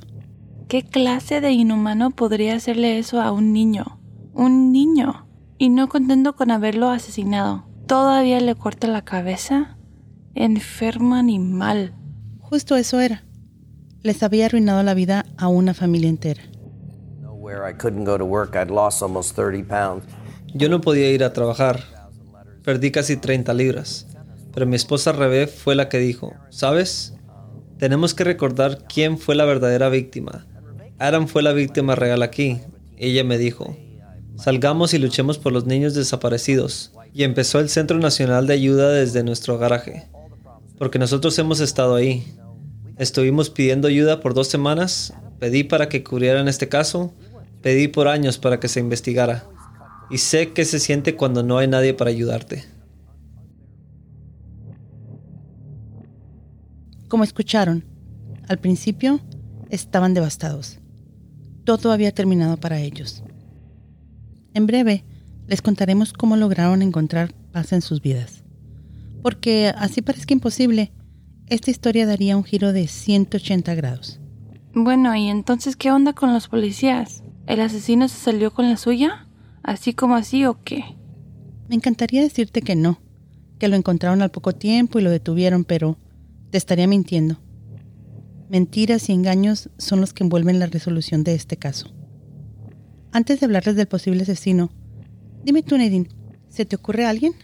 ¿Qué 0.68 0.84
clase 0.84 1.40
de 1.40 1.50
inhumano 1.50 2.12
podría 2.12 2.54
hacerle 2.54 3.00
eso 3.00 3.20
a 3.20 3.32
un 3.32 3.52
niño? 3.52 3.98
Un 4.32 4.70
niño. 4.70 5.26
Y 5.58 5.70
no 5.70 5.88
contento 5.88 6.36
con 6.36 6.52
haberlo 6.52 6.88
asesinado, 6.90 7.64
todavía 7.88 8.38
le 8.38 8.54
corta 8.54 8.86
la 8.86 9.02
cabeza. 9.02 9.76
Enfermo 10.36 11.16
animal. 11.16 11.94
Justo 12.38 12.76
eso 12.76 13.00
era. 13.00 13.24
Les 14.02 14.22
había 14.22 14.46
arruinado 14.46 14.84
la 14.84 14.94
vida 14.94 15.26
a 15.36 15.48
una 15.48 15.74
familia 15.74 16.08
entera. 16.08 16.42
Yo 20.54 20.68
no 20.68 20.80
podía 20.80 21.10
ir 21.10 21.24
a 21.24 21.32
trabajar. 21.32 21.97
Perdí 22.68 22.90
casi 22.90 23.16
30 23.16 23.54
libras. 23.54 24.06
Pero 24.52 24.66
mi 24.66 24.76
esposa 24.76 25.12
Rebe 25.12 25.46
fue 25.46 25.74
la 25.74 25.88
que 25.88 25.96
dijo, 25.98 26.34
¿sabes? 26.50 27.14
Tenemos 27.78 28.12
que 28.12 28.24
recordar 28.24 28.84
quién 28.86 29.16
fue 29.16 29.34
la 29.36 29.46
verdadera 29.46 29.88
víctima. 29.88 30.46
Adam 30.98 31.28
fue 31.28 31.42
la 31.42 31.54
víctima 31.54 31.94
real 31.94 32.20
aquí. 32.22 32.60
Ella 32.98 33.24
me 33.24 33.38
dijo, 33.38 33.74
salgamos 34.36 34.92
y 34.92 34.98
luchemos 34.98 35.38
por 35.38 35.54
los 35.54 35.64
niños 35.64 35.94
desaparecidos. 35.94 36.92
Y 37.14 37.22
empezó 37.22 37.58
el 37.58 37.70
Centro 37.70 37.98
Nacional 38.00 38.46
de 38.46 38.52
Ayuda 38.52 38.90
desde 38.90 39.24
nuestro 39.24 39.56
garaje. 39.56 40.04
Porque 40.76 40.98
nosotros 40.98 41.38
hemos 41.38 41.60
estado 41.60 41.94
ahí. 41.94 42.34
Estuvimos 42.98 43.48
pidiendo 43.48 43.88
ayuda 43.88 44.20
por 44.20 44.34
dos 44.34 44.48
semanas, 44.48 45.14
pedí 45.38 45.64
para 45.64 45.88
que 45.88 46.04
cubrieran 46.04 46.48
este 46.48 46.68
caso, 46.68 47.14
pedí 47.62 47.88
por 47.88 48.08
años 48.08 48.36
para 48.36 48.60
que 48.60 48.68
se 48.68 48.80
investigara. 48.80 49.46
Y 50.10 50.18
sé 50.18 50.52
que 50.52 50.64
se 50.64 50.78
siente 50.78 51.16
cuando 51.16 51.42
no 51.42 51.58
hay 51.58 51.68
nadie 51.68 51.94
para 51.94 52.10
ayudarte. 52.10 52.64
Como 57.08 57.24
escucharon, 57.24 57.84
al 58.48 58.58
principio 58.58 59.20
estaban 59.70 60.14
devastados. 60.14 60.78
Todo 61.64 61.92
había 61.92 62.12
terminado 62.12 62.56
para 62.58 62.80
ellos. 62.80 63.22
En 64.54 64.66
breve, 64.66 65.04
les 65.46 65.62
contaremos 65.62 66.12
cómo 66.12 66.36
lograron 66.36 66.82
encontrar 66.82 67.32
paz 67.52 67.72
en 67.72 67.82
sus 67.82 68.00
vidas. 68.00 68.42
Porque, 69.22 69.72
así 69.76 70.02
parezca 70.02 70.34
imposible, 70.34 70.92
esta 71.46 71.70
historia 71.70 72.06
daría 72.06 72.36
un 72.36 72.44
giro 72.44 72.72
de 72.72 72.86
180 72.86 73.74
grados. 73.74 74.20
Bueno, 74.74 75.14
¿y 75.14 75.28
entonces 75.28 75.76
qué 75.76 75.90
onda 75.90 76.12
con 76.12 76.32
los 76.34 76.48
policías? 76.48 77.22
¿El 77.46 77.60
asesino 77.60 78.08
se 78.08 78.16
salió 78.16 78.52
con 78.52 78.68
la 78.68 78.76
suya? 78.76 79.27
¿Así 79.62 79.94
como 79.94 80.14
así 80.14 80.44
o 80.44 80.62
qué? 80.62 80.84
Me 81.68 81.74
encantaría 81.74 82.22
decirte 82.22 82.62
que 82.62 82.76
no, 82.76 83.00
que 83.58 83.68
lo 83.68 83.76
encontraron 83.76 84.22
al 84.22 84.30
poco 84.30 84.54
tiempo 84.54 84.98
y 84.98 85.02
lo 85.02 85.10
detuvieron, 85.10 85.64
pero 85.64 85.98
te 86.50 86.58
estaría 86.58 86.86
mintiendo. 86.86 87.38
Mentiras 88.48 89.08
y 89.08 89.12
engaños 89.12 89.68
son 89.76 90.00
los 90.00 90.14
que 90.14 90.24
envuelven 90.24 90.58
la 90.58 90.66
resolución 90.66 91.24
de 91.24 91.34
este 91.34 91.58
caso. 91.58 91.90
Antes 93.12 93.40
de 93.40 93.46
hablarles 93.46 93.76
del 93.76 93.88
posible 93.88 94.22
asesino, 94.22 94.70
dime 95.44 95.62
tú, 95.62 95.76
Nadine, 95.76 96.08
¿se 96.48 96.64
te 96.64 96.76
ocurre 96.76 97.06
alguien? 97.06 97.34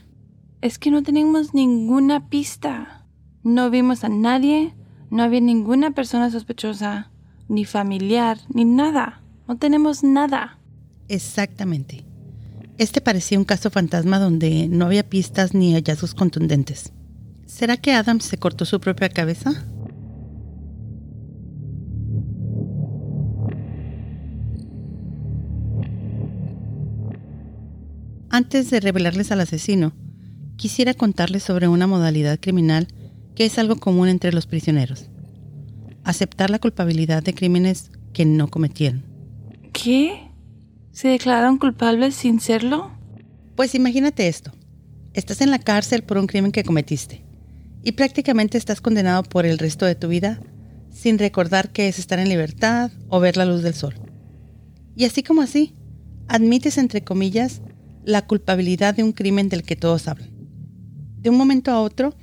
Es 0.62 0.78
que 0.78 0.90
no 0.90 1.02
tenemos 1.02 1.52
ninguna 1.52 2.28
pista. 2.28 3.06
No 3.42 3.68
vimos 3.68 4.04
a 4.04 4.08
nadie, 4.08 4.74
no 5.10 5.22
había 5.22 5.40
ninguna 5.40 5.90
persona 5.90 6.30
sospechosa, 6.30 7.10
ni 7.48 7.66
familiar, 7.66 8.38
ni 8.48 8.64
nada. 8.64 9.22
No 9.46 9.58
tenemos 9.58 10.02
nada. 10.02 10.58
Exactamente. 11.08 12.04
Este 12.76 13.00
parecía 13.00 13.38
un 13.38 13.44
caso 13.44 13.70
fantasma 13.70 14.18
donde 14.18 14.68
no 14.68 14.86
había 14.86 15.08
pistas 15.08 15.54
ni 15.54 15.74
hallazgos 15.74 16.14
contundentes. 16.14 16.92
¿Será 17.46 17.76
que 17.76 17.92
Adam 17.92 18.20
se 18.20 18.36
cortó 18.36 18.64
su 18.64 18.80
propia 18.80 19.08
cabeza? 19.08 19.64
Antes 28.30 28.68
de 28.70 28.80
revelarles 28.80 29.30
al 29.30 29.42
asesino, 29.42 29.92
quisiera 30.56 30.94
contarles 30.94 31.44
sobre 31.44 31.68
una 31.68 31.86
modalidad 31.86 32.40
criminal 32.40 32.88
que 33.36 33.44
es 33.44 33.58
algo 33.60 33.76
común 33.76 34.08
entre 34.08 34.32
los 34.32 34.46
prisioneros. 34.46 35.06
Aceptar 36.02 36.50
la 36.50 36.58
culpabilidad 36.58 37.22
de 37.22 37.34
crímenes 37.34 37.92
que 38.12 38.24
no 38.24 38.48
cometieron. 38.48 39.04
¿Qué? 39.72 40.33
¿Se 40.94 41.08
declararon 41.08 41.58
culpables 41.58 42.14
sin 42.14 42.38
serlo? 42.38 42.92
Pues 43.56 43.74
imagínate 43.74 44.28
esto. 44.28 44.52
Estás 45.12 45.40
en 45.40 45.50
la 45.50 45.58
cárcel 45.58 46.04
por 46.04 46.18
un 46.18 46.28
crimen 46.28 46.52
que 46.52 46.62
cometiste 46.62 47.24
y 47.82 47.92
prácticamente 47.92 48.58
estás 48.58 48.80
condenado 48.80 49.24
por 49.24 49.44
el 49.44 49.58
resto 49.58 49.86
de 49.86 49.96
tu 49.96 50.06
vida 50.06 50.40
sin 50.92 51.18
recordar 51.18 51.72
que 51.72 51.88
es 51.88 51.98
estar 51.98 52.20
en 52.20 52.28
libertad 52.28 52.92
o 53.08 53.18
ver 53.18 53.36
la 53.36 53.44
luz 53.44 53.64
del 53.64 53.74
sol. 53.74 53.96
Y 54.94 55.04
así 55.04 55.24
como 55.24 55.42
así, 55.42 55.74
admites 56.28 56.78
entre 56.78 57.02
comillas 57.02 57.60
la 58.04 58.24
culpabilidad 58.24 58.94
de 58.94 59.02
un 59.02 59.10
crimen 59.10 59.48
del 59.48 59.64
que 59.64 59.74
todos 59.74 60.06
hablan. 60.06 60.30
De 61.18 61.28
un 61.28 61.36
momento 61.36 61.72
a 61.72 61.80
otro, 61.80 62.14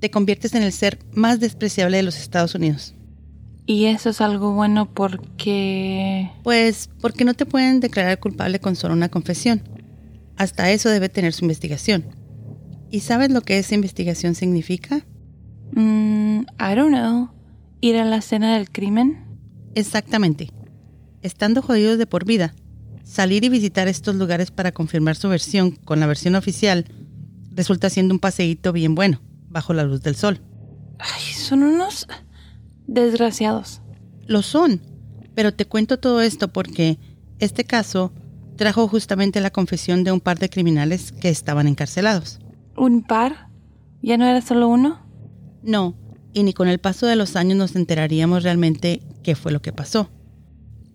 te 0.00 0.10
conviertes 0.10 0.54
en 0.54 0.62
el 0.62 0.72
ser 0.72 0.98
más 1.12 1.40
despreciable 1.40 1.98
de 1.98 2.04
los 2.04 2.16
Estados 2.16 2.54
Unidos. 2.54 2.94
Y 3.66 3.86
eso 3.86 4.10
es 4.10 4.20
algo 4.20 4.52
bueno 4.52 4.92
porque... 4.92 6.30
Pues 6.42 6.90
porque 7.00 7.24
no 7.24 7.34
te 7.34 7.46
pueden 7.46 7.80
declarar 7.80 8.20
culpable 8.20 8.60
con 8.60 8.76
solo 8.76 8.94
una 8.94 9.08
confesión. 9.08 9.62
Hasta 10.36 10.70
eso 10.70 10.90
debe 10.90 11.08
tener 11.08 11.32
su 11.32 11.44
investigación. 11.44 12.04
¿Y 12.90 13.00
sabes 13.00 13.30
lo 13.30 13.40
que 13.40 13.58
esa 13.58 13.74
investigación 13.74 14.34
significa? 14.34 15.06
Mm, 15.72 16.40
I 16.40 16.74
don't 16.74 16.90
know. 16.90 17.30
¿Ir 17.80 17.96
a 17.96 18.04
la 18.04 18.16
escena 18.16 18.54
del 18.54 18.70
crimen? 18.70 19.24
Exactamente. 19.74 20.50
Estando 21.22 21.62
jodidos 21.62 21.96
de 21.98 22.06
por 22.06 22.24
vida, 22.26 22.54
Salir 23.04 23.44
y 23.44 23.50
visitar 23.50 23.86
estos 23.86 24.16
lugares 24.16 24.50
para 24.50 24.72
confirmar 24.72 25.14
su 25.14 25.28
versión 25.28 25.72
con 25.72 26.00
la 26.00 26.06
versión 26.06 26.34
oficial 26.34 26.86
resulta 27.52 27.90
siendo 27.90 28.14
un 28.14 28.18
paseíto 28.18 28.72
bien 28.72 28.94
bueno, 28.94 29.20
bajo 29.50 29.74
la 29.74 29.84
luz 29.84 30.02
del 30.02 30.16
sol. 30.16 30.40
Ay, 30.98 31.32
son 31.34 31.62
unos 31.62 32.08
desgraciados. 32.86 33.80
Lo 34.26 34.42
son, 34.42 34.80
pero 35.34 35.52
te 35.52 35.66
cuento 35.66 35.98
todo 35.98 36.20
esto 36.20 36.48
porque 36.48 36.98
este 37.38 37.64
caso 37.64 38.12
trajo 38.56 38.88
justamente 38.88 39.40
la 39.40 39.50
confesión 39.50 40.04
de 40.04 40.12
un 40.12 40.20
par 40.20 40.38
de 40.38 40.48
criminales 40.48 41.12
que 41.12 41.28
estaban 41.28 41.66
encarcelados. 41.66 42.40
¿Un 42.76 43.02
par? 43.02 43.48
¿Ya 44.02 44.16
no 44.16 44.26
era 44.26 44.40
solo 44.40 44.68
uno? 44.68 45.00
No, 45.62 45.96
y 46.32 46.42
ni 46.42 46.52
con 46.52 46.68
el 46.68 46.78
paso 46.78 47.06
de 47.06 47.16
los 47.16 47.36
años 47.36 47.56
nos 47.56 47.76
enteraríamos 47.76 48.42
realmente 48.42 49.02
qué 49.22 49.34
fue 49.34 49.52
lo 49.52 49.62
que 49.62 49.72
pasó. 49.72 50.10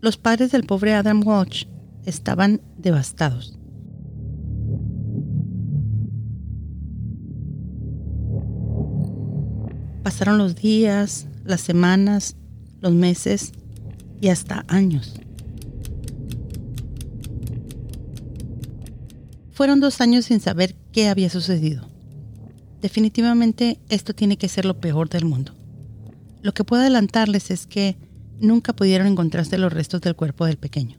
Los 0.02 0.18
padres 0.18 0.52
del 0.52 0.64
pobre 0.64 0.94
Adam 0.94 1.26
Walsh 1.26 1.66
estaban 2.06 2.62
devastados. 2.78 3.58
Pasaron 10.04 10.38
los 10.38 10.56
días, 10.56 11.28
las 11.50 11.62
semanas, 11.62 12.36
los 12.82 12.94
meses 12.94 13.52
y 14.22 14.30
hasta 14.30 14.66
años. 14.68 15.20
Fueron 19.52 19.80
dos 19.82 20.00
años 20.00 20.26
sin 20.26 20.40
saber 20.40 20.76
qué 20.94 21.10
había 21.10 21.30
sucedido. 21.30 21.86
Definitivamente 22.82 23.80
esto 23.90 24.14
tiene 24.14 24.38
que 24.38 24.48
ser 24.48 24.64
lo 24.64 24.80
peor 24.80 25.10
del 25.10 25.26
mundo. 25.26 25.54
Lo 26.42 26.54
que 26.54 26.64
puedo 26.64 26.82
adelantarles 26.82 27.52
es 27.52 27.68
que 27.68 27.98
nunca 28.40 28.72
pudieron 28.72 29.08
encontrarse 29.08 29.58
los 29.58 29.74
restos 29.74 30.00
del 30.00 30.16
cuerpo 30.16 30.46
del 30.46 30.58
pequeño. 30.58 30.98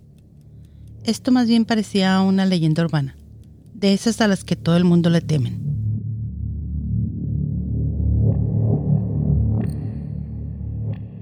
Esto 1.04 1.32
más 1.32 1.48
bien 1.48 1.64
parecía 1.64 2.20
una 2.20 2.44
leyenda 2.44 2.84
urbana, 2.84 3.16
de 3.72 3.94
esas 3.94 4.20
a 4.20 4.28
las 4.28 4.44
que 4.44 4.56
todo 4.56 4.76
el 4.76 4.84
mundo 4.84 5.08
le 5.08 5.22
temen. 5.22 5.69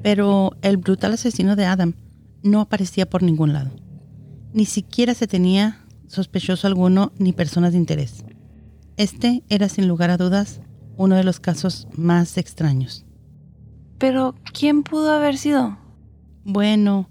Pero 0.02 0.52
el 0.62 0.76
brutal 0.76 1.12
asesino 1.14 1.56
de 1.56 1.66
Adam 1.66 1.94
no 2.42 2.60
aparecía 2.60 3.08
por 3.08 3.22
ningún 3.22 3.52
lado. 3.52 3.70
Ni 4.52 4.64
siquiera 4.64 5.14
se 5.14 5.26
tenía 5.26 5.84
sospechoso 6.06 6.66
alguno 6.66 7.12
ni 7.18 7.32
personas 7.32 7.72
de 7.72 7.78
interés. 7.78 8.24
Este 8.96 9.42
era 9.48 9.68
sin 9.68 9.88
lugar 9.88 10.10
a 10.10 10.16
dudas 10.16 10.60
uno 10.96 11.16
de 11.16 11.24
los 11.24 11.40
casos 11.40 11.86
más 11.92 12.36
extraños. 12.38 13.04
Pero, 13.98 14.34
¿quién 14.52 14.82
pudo 14.82 15.12
haber 15.12 15.36
sido? 15.36 15.78
Bueno, 16.44 17.08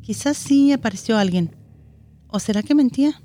quizás 0.00 0.36
sí 0.36 0.72
apareció 0.72 1.18
alguien, 1.18 1.54
¿O 2.32 2.38
será 2.38 2.62
que 2.62 2.74
mentía? 2.74 3.20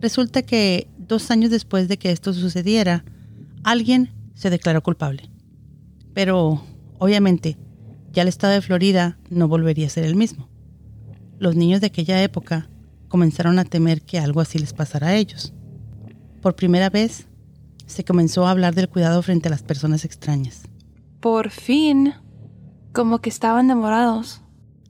Resulta 0.00 0.42
que 0.42 0.88
dos 0.98 1.30
años 1.30 1.52
después 1.52 1.86
de 1.86 1.98
que 1.98 2.10
esto 2.10 2.32
sucediera, 2.32 3.04
alguien 3.62 4.12
se 4.34 4.50
declaró 4.50 4.82
culpable. 4.82 5.30
Pero, 6.12 6.64
obviamente, 6.98 7.56
ya 8.16 8.22
el 8.22 8.28
estado 8.28 8.54
de 8.54 8.62
Florida 8.62 9.18
no 9.28 9.46
volvería 9.46 9.86
a 9.86 9.90
ser 9.90 10.04
el 10.04 10.16
mismo. 10.16 10.48
Los 11.38 11.54
niños 11.54 11.82
de 11.82 11.88
aquella 11.88 12.22
época 12.22 12.70
comenzaron 13.08 13.58
a 13.58 13.66
temer 13.66 14.00
que 14.00 14.18
algo 14.18 14.40
así 14.40 14.58
les 14.58 14.72
pasara 14.72 15.08
a 15.08 15.16
ellos. 15.16 15.52
Por 16.40 16.56
primera 16.56 16.88
vez, 16.88 17.26
se 17.84 18.04
comenzó 18.04 18.46
a 18.46 18.52
hablar 18.52 18.74
del 18.74 18.88
cuidado 18.88 19.20
frente 19.22 19.48
a 19.48 19.50
las 19.50 19.62
personas 19.62 20.06
extrañas. 20.06 20.62
Por 21.20 21.50
fin, 21.50 22.14
como 22.94 23.18
que 23.18 23.28
estaban 23.28 23.68
demorados. 23.68 24.40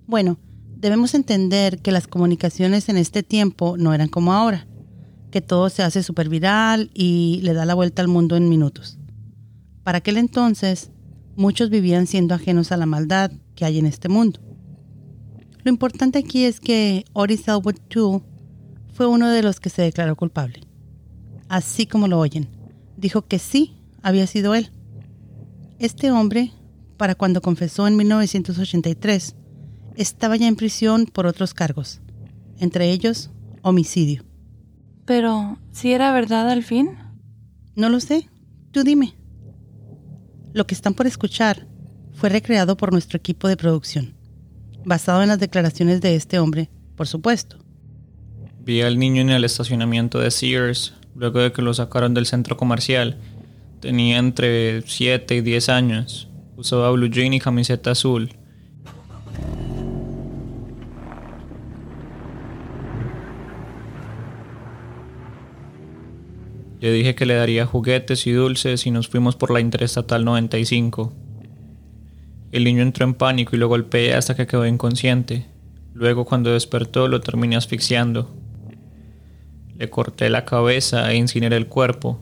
Bueno, 0.07 0.39
debemos 0.77 1.13
entender 1.13 1.83
que 1.83 1.91
las 1.91 2.07
comunicaciones 2.07 2.89
en 2.89 2.97
este 2.97 3.25
tiempo 3.25 3.77
no 3.77 3.93
eran 3.93 4.07
como 4.07 4.35
ahora, 4.35 4.69
que 5.33 5.41
todo 5.41 5.69
se 5.69 5.83
hace 5.83 6.05
súper 6.05 6.29
viral 6.29 6.93
y 6.95 7.41
le 7.43 7.55
da 7.55 7.65
la 7.65 7.75
vuelta 7.75 8.03
al 8.03 8.09
mundo 8.09 8.37
en 8.37 8.49
minutos. 8.49 9.01
Para 9.83 9.99
aquel 9.99 10.17
entonces, 10.17 10.93
muchos 11.37 11.71
vivían 11.71 12.07
siendo 12.07 12.35
ajenos 12.35 12.73
a 12.73 12.77
la 12.77 12.87
maldad 12.87 13.31
que 13.55 13.65
hay 13.65 13.79
en 13.79 13.87
este 13.87 14.09
mundo. 14.09 14.41
Lo 15.63 15.71
importante 15.71 16.19
aquí 16.19 16.45
es 16.45 16.61
que 16.61 17.05
Oris 17.13 17.49
Elwood 17.49 17.77
II 17.95 18.23
fue 18.93 19.07
uno 19.07 19.29
de 19.29 19.43
los 19.43 19.61
que 19.61 19.71
se 19.71 19.83
declaró 19.83 20.17
culpable. 20.17 20.61
Así 21.49 21.87
como 21.87 22.09
lo 22.09 22.19
oyen, 22.19 22.49
dijo 22.97 23.23
que 23.23 23.39
sí 23.39 23.77
había 24.03 24.27
sido 24.27 24.55
él. 24.55 24.71
Este 25.79 26.11
hombre, 26.11 26.53
para 26.97 27.15
cuando 27.15 27.43
confesó 27.43 27.87
en 27.87 27.97
1983, 27.97 29.35
estaba 29.97 30.37
ya 30.37 30.49
en 30.49 30.57
prisión 30.57 31.07
por 31.07 31.27
otros 31.27 31.53
cargos, 31.53 32.01
entre 32.59 32.91
ellos 32.91 33.31
homicidio. 33.63 34.25
Pero, 35.05 35.59
¿si 35.73 35.93
era 35.93 36.13
verdad 36.13 36.49
al 36.49 36.63
fin? 36.63 36.91
No 37.75 37.89
lo 37.91 38.01
sé. 38.01 38.29
Tú 38.73 38.83
dime. 38.83 39.15
Lo 40.57 40.67
que 40.67 40.75
están 40.75 40.95
por 40.95 41.07
escuchar 41.07 41.67
fue 42.15 42.31
recreado 42.31 42.79
por 42.79 42.91
nuestro 42.91 43.19
equipo 43.19 43.47
de 43.47 43.59
producción, 43.59 44.15
basado 44.87 45.23
en 45.23 45.29
las 45.29 45.39
declaraciones 45.39 46.01
de 46.01 46.17
este 46.17 46.39
hombre, 46.39 46.71
por 46.97 47.07
supuesto. 47.07 47.59
Vi 48.61 48.81
al 48.81 48.99
niño 48.99 49.21
en 49.21 49.29
el 49.29 49.45
estacionamiento 49.45 50.19
de 50.19 50.31
Sears, 50.31 50.95
luego 51.15 51.41
de 51.41 51.53
que 51.53 51.61
lo 51.61 51.75
sacaron 51.75 52.15
del 52.15 52.25
centro 52.25 52.57
comercial. 52.57 53.19
Tenía 53.81 54.17
entre 54.17 54.81
7 54.81 55.35
y 55.37 55.41
10 55.43 55.69
años. 55.69 56.31
Usaba 56.57 56.91
blue 56.91 57.11
jean 57.11 57.35
y 57.35 57.39
camiseta 57.39 57.91
azul. 57.91 58.31
Le 66.81 66.93
dije 66.93 67.15
que 67.15 67.27
le 67.27 67.35
daría 67.35 67.65
juguetes 67.65 68.27
y 68.27 68.33
dulces 68.33 68.87
y 68.87 68.91
nos 68.91 69.09
fuimos 69.09 69.35
por 69.35 69.51
la 69.51 69.61
Interestatal 69.61 70.25
95. 70.25 71.13
El 72.53 72.65
niño 72.65 72.83
entró 72.83 73.05
en 73.05 73.15
pánico 73.15 73.57
y 73.57 73.59
lo 73.59 73.69
golpeé 73.69 74.15
hasta 74.15 74.35
que 74.35 74.47
quedó 74.47 74.67
inconsciente. 74.67 75.47
Luego 75.95 76.27
cuando 76.27 76.53
despertó 76.53 77.09
lo 77.09 77.21
terminé 77.21 77.57
asfixiando. 77.57 78.35
Le 79.79 79.89
corté 79.89 80.29
la 80.29 80.45
cabeza 80.45 81.11
e 81.11 81.17
incineré 81.17 81.57
el 81.57 81.67
cuerpo. 81.67 82.21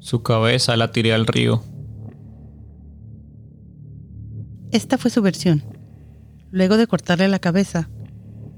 Su 0.00 0.22
cabeza 0.22 0.76
la 0.76 0.90
tiré 0.90 1.12
al 1.12 1.26
río. 1.26 1.62
Esta 4.72 4.98
fue 4.98 5.10
su 5.10 5.22
versión. 5.22 5.62
Luego 6.50 6.76
de 6.76 6.86
cortarle 6.86 7.28
la 7.28 7.38
cabeza, 7.38 7.88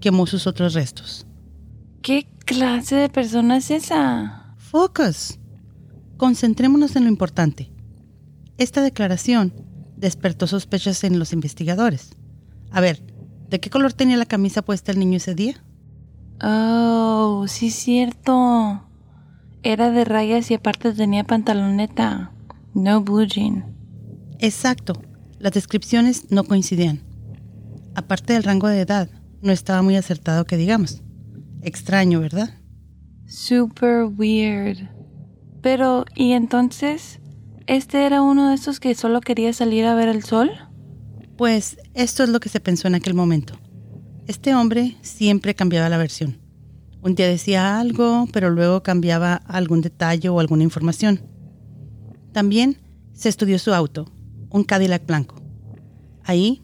quemó 0.01 0.27
sus 0.27 0.47
otros 0.47 0.73
restos. 0.73 1.27
¿Qué 2.03 2.27
clase 2.45 2.97
de 2.97 3.09
persona 3.09 3.59
es 3.59 3.71
esa? 3.71 4.57
Focus. 4.57 5.39
Concentrémonos 6.17 6.97
en 6.97 7.05
lo 7.05 7.09
importante. 7.09 7.71
Esta 8.59 8.83
declaración 8.83 9.55
despertó 9.97 10.49
sospechas 10.49 11.05
en 11.05 11.21
los 11.21 11.33
investigadores. 11.33 12.17
A 12.73 12.81
ver, 12.81 13.05
¿de 13.49 13.61
qué 13.61 13.71
color 13.71 13.93
tenía 13.93 14.17
la 14.17 14.27
camisa 14.27 14.63
puesta 14.63 14.91
el 14.91 14.99
niño 14.99 15.19
ese 15.19 15.37
día? 15.37 15.63
Oh, 16.43 17.45
sí 17.47 17.71
cierto. 17.71 18.83
Era 19.63 19.93
de 19.93 20.05
rayas 20.05 20.51
y 20.51 20.55
aparte 20.55 20.93
tenía 20.93 21.23
pantaloneta. 21.23 22.33
No 22.75 23.01
blue 23.03 23.27
jean. 23.27 23.77
Exacto. 24.41 25.01
Las 25.39 25.53
descripciones 25.53 26.33
no 26.33 26.43
coincidían. 26.43 27.01
Aparte 27.95 28.33
del 28.33 28.43
rango 28.43 28.67
de 28.67 28.81
edad, 28.81 29.09
no 29.41 29.53
estaba 29.53 29.83
muy 29.83 29.95
acertado 29.95 30.47
que 30.47 30.57
digamos. 30.57 31.01
Extraño, 31.63 32.21
¿verdad? 32.21 32.51
Super 33.27 34.05
weird. 34.05 34.79
Pero, 35.63 36.05
¿y 36.15 36.33
entonces? 36.33 37.21
¿Este 37.67 38.05
era 38.05 38.21
uno 38.21 38.49
de 38.49 38.57
esos 38.57 38.81
que 38.81 38.95
solo 38.95 39.21
quería 39.21 39.53
salir 39.53 39.85
a 39.85 39.95
ver 39.95 40.09
el 40.09 40.25
sol? 40.25 40.51
Pues 41.37 41.79
esto 41.95 42.25
es 42.25 42.29
lo 42.29 42.41
que 42.41 42.49
se 42.49 42.61
pensó 42.61 42.89
en 42.89 42.97
aquel 42.97 43.15
momento. 43.15 43.55
Este 44.27 44.55
hombre 44.55 44.97
siempre 45.03 45.55
cambiaba 45.55 45.89
la 45.89 45.99
versión. 45.99 46.39
Un 47.01 47.15
día 47.15 47.29
decía 47.29 47.79
algo, 47.79 48.29
pero 48.33 48.51
luego 48.51 48.83
cambiaba 48.83 49.35
algún 49.35 49.81
detalle 49.81 50.29
o 50.29 50.41
alguna 50.41 50.65
información. 50.65 51.21
También 52.33 52.79
se 53.13 53.29
estudió 53.29 53.59
su 53.59 53.73
auto, 53.73 54.13
un 54.51 54.65
Cadillac 54.65 55.07
blanco. 55.07 55.37
Ahí 56.25 56.63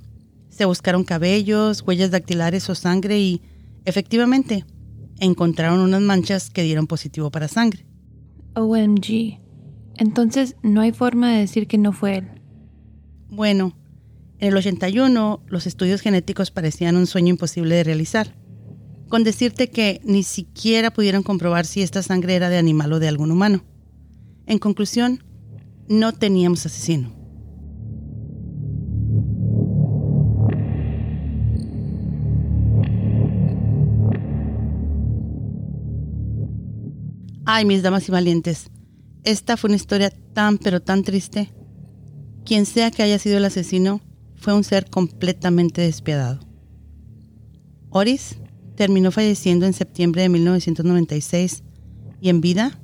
se 0.48 0.64
buscaron 0.64 1.04
cabellos, 1.04 1.82
huellas 1.86 2.10
dactilares 2.10 2.68
o 2.68 2.74
sangre 2.74 3.18
y, 3.18 3.42
efectivamente, 3.84 4.64
encontraron 5.20 5.80
unas 5.80 6.00
manchas 6.00 6.50
que 6.50 6.62
dieron 6.62 6.86
positivo 6.86 7.30
para 7.30 7.48
sangre. 7.48 7.86
OMG. 8.54 9.40
Entonces 9.96 10.56
no 10.62 10.80
hay 10.80 10.92
forma 10.92 11.32
de 11.32 11.40
decir 11.40 11.66
que 11.66 11.78
no 11.78 11.92
fue 11.92 12.18
él. 12.18 12.28
Bueno, 13.28 13.76
en 14.38 14.48
el 14.48 14.56
81 14.56 15.42
los 15.46 15.66
estudios 15.66 16.00
genéticos 16.00 16.50
parecían 16.50 16.96
un 16.96 17.06
sueño 17.06 17.30
imposible 17.30 17.74
de 17.74 17.84
realizar, 17.84 18.34
con 19.08 19.24
decirte 19.24 19.68
que 19.68 20.00
ni 20.04 20.22
siquiera 20.22 20.92
pudieron 20.92 21.22
comprobar 21.22 21.66
si 21.66 21.82
esta 21.82 22.02
sangre 22.02 22.36
era 22.36 22.48
de 22.48 22.58
animal 22.58 22.92
o 22.92 23.00
de 23.00 23.08
algún 23.08 23.30
humano. 23.30 23.64
En 24.46 24.58
conclusión, 24.58 25.24
no 25.88 26.12
teníamos 26.12 26.64
asesino. 26.64 27.17
Ay, 37.50 37.64
mis 37.64 37.82
damas 37.82 38.06
y 38.06 38.12
valientes, 38.12 38.70
esta 39.24 39.56
fue 39.56 39.68
una 39.68 39.76
historia 39.76 40.12
tan 40.34 40.58
pero 40.58 40.82
tan 40.82 41.02
triste. 41.02 41.50
Quien 42.44 42.66
sea 42.66 42.90
que 42.90 43.02
haya 43.02 43.18
sido 43.18 43.38
el 43.38 43.44
asesino, 43.46 44.02
fue 44.36 44.52
un 44.52 44.64
ser 44.64 44.90
completamente 44.90 45.80
despiadado. 45.80 46.40
Oris 47.88 48.38
terminó 48.76 49.10
falleciendo 49.10 49.64
en 49.64 49.72
septiembre 49.72 50.20
de 50.20 50.28
1996 50.28 51.62
y 52.20 52.28
en 52.28 52.42
vida 52.42 52.78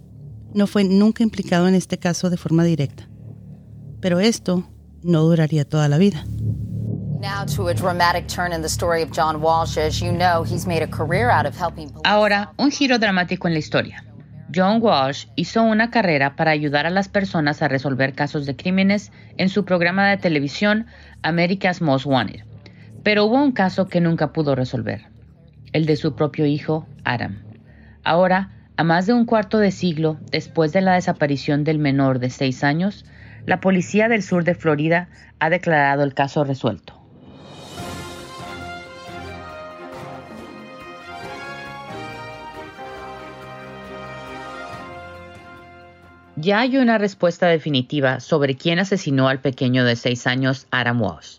no 0.55 0.67
fue 0.67 0.85
nunca 0.85 1.23
implicado 1.23 1.69
en 1.69 1.75
este 1.75 1.99
caso 1.99 2.31
de 2.31 2.39
forma 2.39 2.65
directa. 2.65 3.07
Pero 4.01 4.19
esto 4.19 4.67
no 5.03 5.25
duraría 5.25 5.69
toda 5.69 5.91
la 5.91 5.99
vida. 5.99 6.25
Ahora, 12.03 12.55
un 12.57 12.71
giro 12.71 12.99
dramático 12.99 13.47
en 13.47 13.53
la 13.53 13.59
historia. 13.59 14.05
John 14.55 14.81
Walsh 14.81 15.27
hizo 15.37 15.63
una 15.63 15.91
carrera 15.91 16.37
para 16.37 16.53
ayudar 16.53 16.87
a 16.87 16.91
las 16.91 17.09
personas 17.09 17.63
a 17.63 17.69
resolver 17.69 18.15
casos 18.15 18.47
de 18.47 18.55
crímenes 18.55 19.11
en 19.37 19.49
su 19.49 19.65
programa 19.65 20.09
de 20.09 20.17
televisión 20.17 20.87
America's 21.23 21.83
Most 21.83 22.07
Wanted. 22.07 22.45
Pero 23.03 23.25
hubo 23.25 23.43
un 23.43 23.53
caso 23.53 23.89
que 23.89 24.01
nunca 24.01 24.33
pudo 24.33 24.55
resolver, 24.55 25.07
el 25.73 25.87
de 25.87 25.97
su 25.97 26.15
propio 26.15 26.47
hijo, 26.47 26.87
Adam. 27.05 27.43
Ahora, 28.05 28.51
a 28.77 28.85
más 28.85 29.07
de 29.07 29.13
un 29.13 29.25
cuarto 29.25 29.59
de 29.59 29.71
siglo 29.71 30.19
después 30.31 30.73
de 30.73 30.81
la 30.81 30.95
desaparición 30.95 31.65
del 31.65 31.79
menor 31.79 32.19
de 32.19 32.31
seis 32.31 32.65
años, 32.65 33.05
la 33.47 33.61
policía 33.61 34.09
del 34.09 34.23
sur 34.23 34.45
de 34.45 34.55
Florida 34.55 35.09
ha 35.39 35.51
declarado 35.51 36.03
el 36.03 36.15
caso 36.15 36.45
resuelto. 36.45 37.04
Ya 46.37 46.59
hay 46.59 46.79
una 46.79 46.99
respuesta 46.99 47.47
definitiva 47.47 48.19
sobre 48.19 48.57
quién 48.57 48.81
asesinó 48.81 49.29
al 49.29 49.41
pequeño 49.41 49.85
de 49.85 49.95
seis 49.95 50.27
años 50.27 50.67
Adam 50.73 51.01
Walsh, 51.01 51.39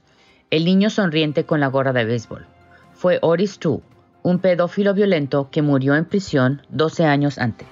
el 0.52 0.64
niño 0.64 0.90
sonriente 0.90 1.44
con 1.44 1.60
la 1.60 1.68
gorra 1.68 1.92
de 1.92 2.06
béisbol. 2.06 2.48
Fue 2.94 3.20
Oris 3.22 3.60
Tu, 3.60 3.84
un 4.24 4.40
pedófilo 4.40 4.94
violento 4.94 5.50
que 5.52 5.62
murió 5.62 5.96
en 5.96 6.06
prisión 6.06 6.62
12 6.70 7.04
años 7.04 7.38
antes. 7.40 7.68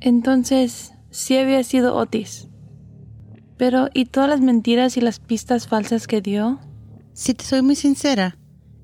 Entonces, 0.00 0.92
sí 1.10 1.38
había 1.38 1.62
sido 1.62 1.94
Otis. 1.94 2.48
Pero, 3.56 3.90
¿y 3.94 4.06
todas 4.06 4.28
las 4.28 4.40
mentiras 4.40 4.96
y 4.96 5.02
las 5.02 5.20
pistas 5.20 5.68
falsas 5.68 6.08
que 6.08 6.20
dio? 6.20 6.58
Si 7.12 7.34
te 7.34 7.44
soy 7.44 7.62
muy 7.62 7.76
sincera, 7.76 8.38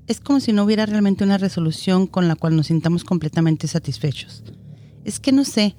es 0.07 0.21
como 0.21 0.41
si 0.41 0.53
no 0.53 0.65
hubiera 0.65 0.87
realmente 0.87 1.25
una 1.25 1.39
resolución 1.39 2.07
con 2.07 2.29
la 2.29 2.37
cual 2.37 2.57
nos 2.57 2.69
sintamos 2.69 3.05
completamente 3.05 3.67
satisfechos. 3.67 4.45
Es 5.05 5.21
que 5.21 5.33
no 5.33 5.45
sé, 5.45 5.77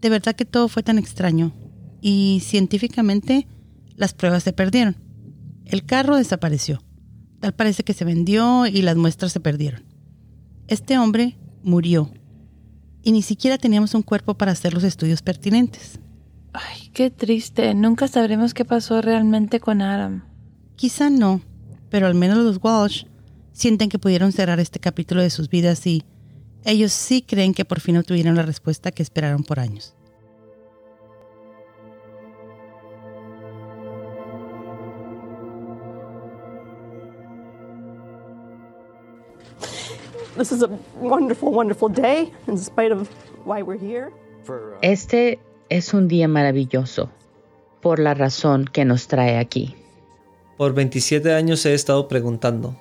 de 0.00 0.10
verdad 0.10 0.36
que 0.36 0.44
todo 0.44 0.68
fue 0.68 0.82
tan 0.82 0.98
extraño 0.98 1.52
y 2.00 2.40
científicamente 2.44 3.48
las 3.96 4.14
pruebas 4.14 4.42
se 4.42 4.52
perdieron. 4.52 4.96
El 5.64 5.84
carro 5.84 6.16
desapareció. 6.16 6.82
Tal 7.40 7.52
parece 7.54 7.84
que 7.84 7.94
se 7.94 8.04
vendió 8.04 8.66
y 8.66 8.82
las 8.82 8.96
muestras 8.96 9.32
se 9.32 9.40
perdieron. 9.40 9.84
Este 10.66 10.98
hombre 10.98 11.36
murió 11.62 12.10
y 13.02 13.12
ni 13.12 13.22
siquiera 13.22 13.58
teníamos 13.58 13.94
un 13.94 14.02
cuerpo 14.02 14.34
para 14.34 14.52
hacer 14.52 14.74
los 14.74 14.84
estudios 14.84 15.22
pertinentes. 15.22 16.00
Ay, 16.52 16.90
qué 16.92 17.10
triste. 17.10 17.74
Nunca 17.74 18.08
sabremos 18.08 18.54
qué 18.54 18.64
pasó 18.64 19.00
realmente 19.00 19.60
con 19.60 19.82
Adam. 19.82 20.24
Quizá 20.76 21.10
no, 21.10 21.40
pero 21.90 22.06
al 22.06 22.14
menos 22.14 22.38
los 22.38 22.58
Walsh 22.62 23.04
sienten 23.52 23.88
que 23.88 23.98
pudieron 23.98 24.32
cerrar 24.32 24.60
este 24.60 24.78
capítulo 24.78 25.22
de 25.22 25.30
sus 25.30 25.48
vidas 25.48 25.86
y 25.86 26.04
ellos 26.64 26.92
sí 26.92 27.22
creen 27.22 27.54
que 27.54 27.64
por 27.64 27.80
fin 27.80 27.96
obtuvieron 27.96 28.36
la 28.36 28.42
respuesta 28.42 28.90
que 28.90 29.02
esperaron 29.02 29.42
por 29.42 29.60
años. 29.60 29.94
Este 44.82 45.40
es 45.68 45.94
un 45.94 46.06
día 46.06 46.28
maravilloso 46.28 47.10
por 47.80 47.98
la 47.98 48.14
razón 48.14 48.64
que 48.66 48.84
nos 48.84 49.08
trae 49.08 49.38
aquí. 49.38 49.74
Por 50.58 50.74
27 50.74 51.32
años 51.32 51.64
he 51.64 51.72
estado 51.72 52.08
preguntando, 52.08 52.76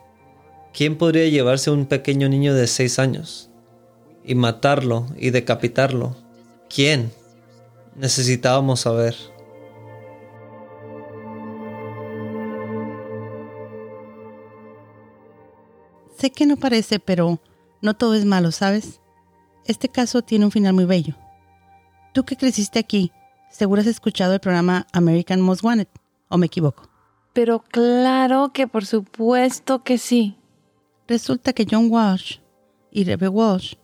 ¿Quién 0.74 0.98
podría 0.98 1.30
llevarse 1.30 1.72
un 1.72 1.86
pequeño 1.86 2.28
niño 2.28 2.54
de 2.54 2.68
seis 2.68 3.00
años 3.00 3.50
y 4.24 4.36
matarlo 4.36 5.08
y 5.16 5.30
decapitarlo? 5.30 6.16
¿Quién? 6.70 7.12
Necesitábamos 7.96 8.82
saber. 8.82 9.16
Sé 16.18 16.32
que 16.32 16.46
no 16.48 16.58
parece, 16.58 17.00
pero 17.00 17.40
no 17.82 17.96
todo 17.96 18.16
es 18.16 18.26
malo, 18.26 18.52
¿sabes? 18.52 19.00
Este 19.66 19.90
caso 19.90 20.24
tiene 20.24 20.46
un 20.46 20.52
final 20.52 20.74
muy 20.74 20.86
bello. 20.86 21.16
Tú 22.14 22.24
que 22.24 22.38
creciste 22.38 22.80
aquí, 22.80 23.12
seguro 23.52 23.82
has 23.82 23.88
escuchado 23.88 24.34
el 24.34 24.40
programa 24.40 24.88
American 24.94 25.42
Most 25.42 25.64
Wanted, 25.64 25.88
¿o 26.30 26.38
me 26.38 26.48
equivoco? 26.48 26.87
Pero 27.38 27.60
claro 27.60 28.50
que 28.52 28.66
por 28.66 28.84
supuesto 28.88 29.84
que 29.84 30.00
sí. 30.00 30.40
Resulta 31.08 31.54
que 31.54 31.68
John 31.70 31.88
Walsh 31.92 32.40
y 32.90 33.04
Rebe 33.04 33.28
Walsh 33.28 33.76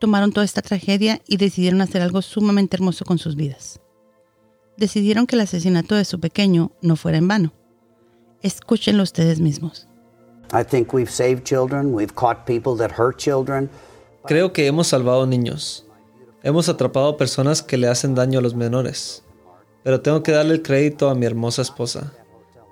tomaron 0.00 0.32
toda 0.32 0.44
esta 0.44 0.62
tragedia 0.62 1.22
y 1.28 1.36
decidieron 1.36 1.80
hacer 1.80 2.02
algo 2.02 2.22
sumamente 2.22 2.74
hermoso 2.74 3.04
con 3.04 3.18
sus 3.18 3.36
vidas. 3.36 3.80
Decidieron 4.76 5.28
que 5.28 5.36
el 5.36 5.42
asesinato 5.42 5.94
de 5.94 6.04
su 6.04 6.18
pequeño 6.18 6.72
no 6.82 6.96
fuera 6.96 7.18
en 7.18 7.28
vano. 7.28 7.52
Escúchenlo 8.42 9.04
ustedes 9.04 9.38
mismos. 9.38 9.86
Creo 14.24 14.52
que 14.52 14.66
hemos 14.66 14.88
salvado 14.88 15.24
niños. 15.24 15.86
Hemos 16.42 16.68
atrapado 16.68 17.16
personas 17.16 17.62
que 17.62 17.76
le 17.76 17.86
hacen 17.86 18.16
daño 18.16 18.40
a 18.40 18.42
los 18.42 18.56
menores. 18.56 19.22
Pero 19.84 20.00
tengo 20.00 20.24
que 20.24 20.32
darle 20.32 20.54
el 20.54 20.62
crédito 20.62 21.08
a 21.08 21.14
mi 21.14 21.26
hermosa 21.26 21.62
esposa, 21.62 22.12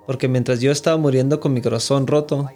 porque 0.07 0.29
mientras 0.29 0.61
yo 0.61 0.71
estaba 0.71 0.95
muriendo 0.95 1.41
con 1.41 1.53
mi 1.53 1.61
corazón 1.61 2.07
roto, 2.07 2.49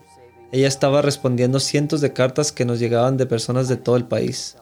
ella 0.54 0.70
estaba 0.70 1.02
respondiendo 1.02 1.60
cientos 1.60 2.00
de 2.00 2.14
cartas 2.14 2.54
que 2.54 2.64
nos 2.64 2.80
llegaban 2.80 3.18
de 3.18 3.26
personas 3.26 3.68
de 3.68 3.76
todo 3.76 3.98
el 3.98 4.06
país, 4.06 4.56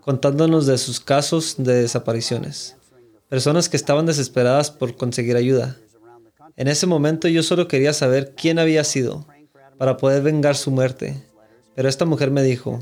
contándonos 0.00 0.66
de 0.66 0.76
sus 0.76 0.98
casos 0.98 1.54
de 1.58 1.74
desapariciones. 1.74 2.76
Personas 3.28 3.68
que 3.68 3.76
estaban 3.76 4.06
desesperadas 4.06 4.72
por 4.72 4.96
conseguir 4.96 5.36
ayuda. 5.36 5.76
En 6.56 6.66
ese 6.66 6.86
momento 6.86 7.28
yo 7.28 7.44
solo 7.44 7.68
quería 7.68 7.92
saber 7.92 8.34
quién 8.36 8.58
había 8.58 8.82
sido, 8.82 9.24
para 9.78 9.96
poder 9.96 10.22
vengar 10.22 10.56
su 10.56 10.72
muerte. 10.72 11.22
Pero 11.76 11.88
esta 11.88 12.04
mujer 12.04 12.32
me 12.32 12.42
dijo, 12.42 12.80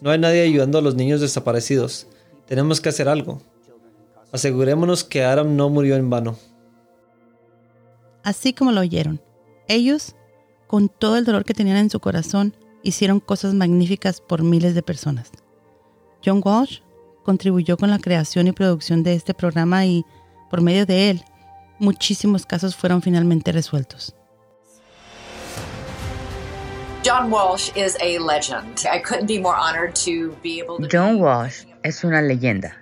no 0.00 0.10
hay 0.10 0.18
nadie 0.18 0.42
ayudando 0.42 0.78
a 0.78 0.82
los 0.82 0.96
niños 0.96 1.20
desaparecidos. 1.20 2.08
Tenemos 2.46 2.80
que 2.80 2.88
hacer 2.88 3.08
algo. 3.08 3.40
Asegurémonos 4.32 5.04
que 5.04 5.22
Aram 5.22 5.54
no 5.54 5.68
murió 5.70 5.94
en 5.94 6.10
vano. 6.10 6.36
Así 8.22 8.52
como 8.52 8.72
lo 8.72 8.80
oyeron, 8.80 9.20
ellos, 9.68 10.14
con 10.66 10.88
todo 10.88 11.16
el 11.16 11.24
dolor 11.24 11.44
que 11.44 11.54
tenían 11.54 11.78
en 11.78 11.90
su 11.90 12.00
corazón, 12.00 12.54
hicieron 12.82 13.20
cosas 13.20 13.54
magníficas 13.54 14.20
por 14.20 14.42
miles 14.42 14.74
de 14.74 14.82
personas. 14.82 15.30
John 16.24 16.42
Walsh 16.44 16.80
contribuyó 17.24 17.76
con 17.76 17.90
la 17.90 17.98
creación 17.98 18.46
y 18.46 18.52
producción 18.52 19.02
de 19.02 19.14
este 19.14 19.34
programa 19.34 19.86
y, 19.86 20.04
por 20.50 20.60
medio 20.60 20.86
de 20.86 21.10
él, 21.10 21.24
muchísimos 21.78 22.46
casos 22.46 22.76
fueron 22.76 23.02
finalmente 23.02 23.52
resueltos. 23.52 24.14
John 30.92 31.20
Walsh 31.20 31.64
es 31.82 32.04
una 32.04 32.20
leyenda. 32.20 32.76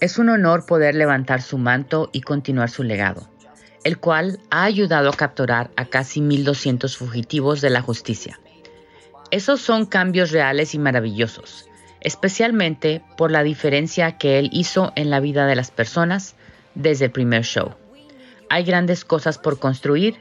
Es 0.00 0.18
un 0.18 0.28
honor 0.28 0.66
poder 0.66 0.96
levantar 0.96 1.40
su 1.40 1.56
manto 1.56 2.10
y 2.12 2.22
continuar 2.22 2.68
su 2.68 2.82
legado, 2.82 3.28
el 3.84 3.98
cual 3.98 4.40
ha 4.50 4.64
ayudado 4.64 5.10
a 5.10 5.16
capturar 5.16 5.70
a 5.76 5.84
casi 5.84 6.20
1.200 6.20 6.96
fugitivos 6.96 7.60
de 7.60 7.70
la 7.70 7.82
justicia. 7.82 8.40
Esos 9.30 9.60
son 9.60 9.86
cambios 9.86 10.30
reales 10.30 10.74
y 10.74 10.78
maravillosos, 10.78 11.66
especialmente 12.00 13.02
por 13.16 13.30
la 13.30 13.42
diferencia 13.42 14.18
que 14.18 14.38
él 14.38 14.50
hizo 14.52 14.92
en 14.96 15.10
la 15.10 15.20
vida 15.20 15.46
de 15.46 15.56
las 15.56 15.70
personas 15.70 16.34
desde 16.74 17.06
el 17.06 17.10
primer 17.10 17.44
show. 17.44 17.74
Hay 18.48 18.64
grandes 18.64 19.04
cosas 19.04 19.38
por 19.38 19.58
construir, 19.58 20.16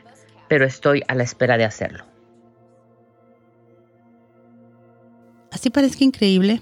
pero 0.47 0.65
estoy 0.65 1.04
a 1.08 1.15
la 1.15 1.23
espera 1.23 1.58
de 1.58 1.65
hacerlo. 1.65 2.06
Así 5.52 5.69
parezca 5.69 6.04
increíble, 6.04 6.62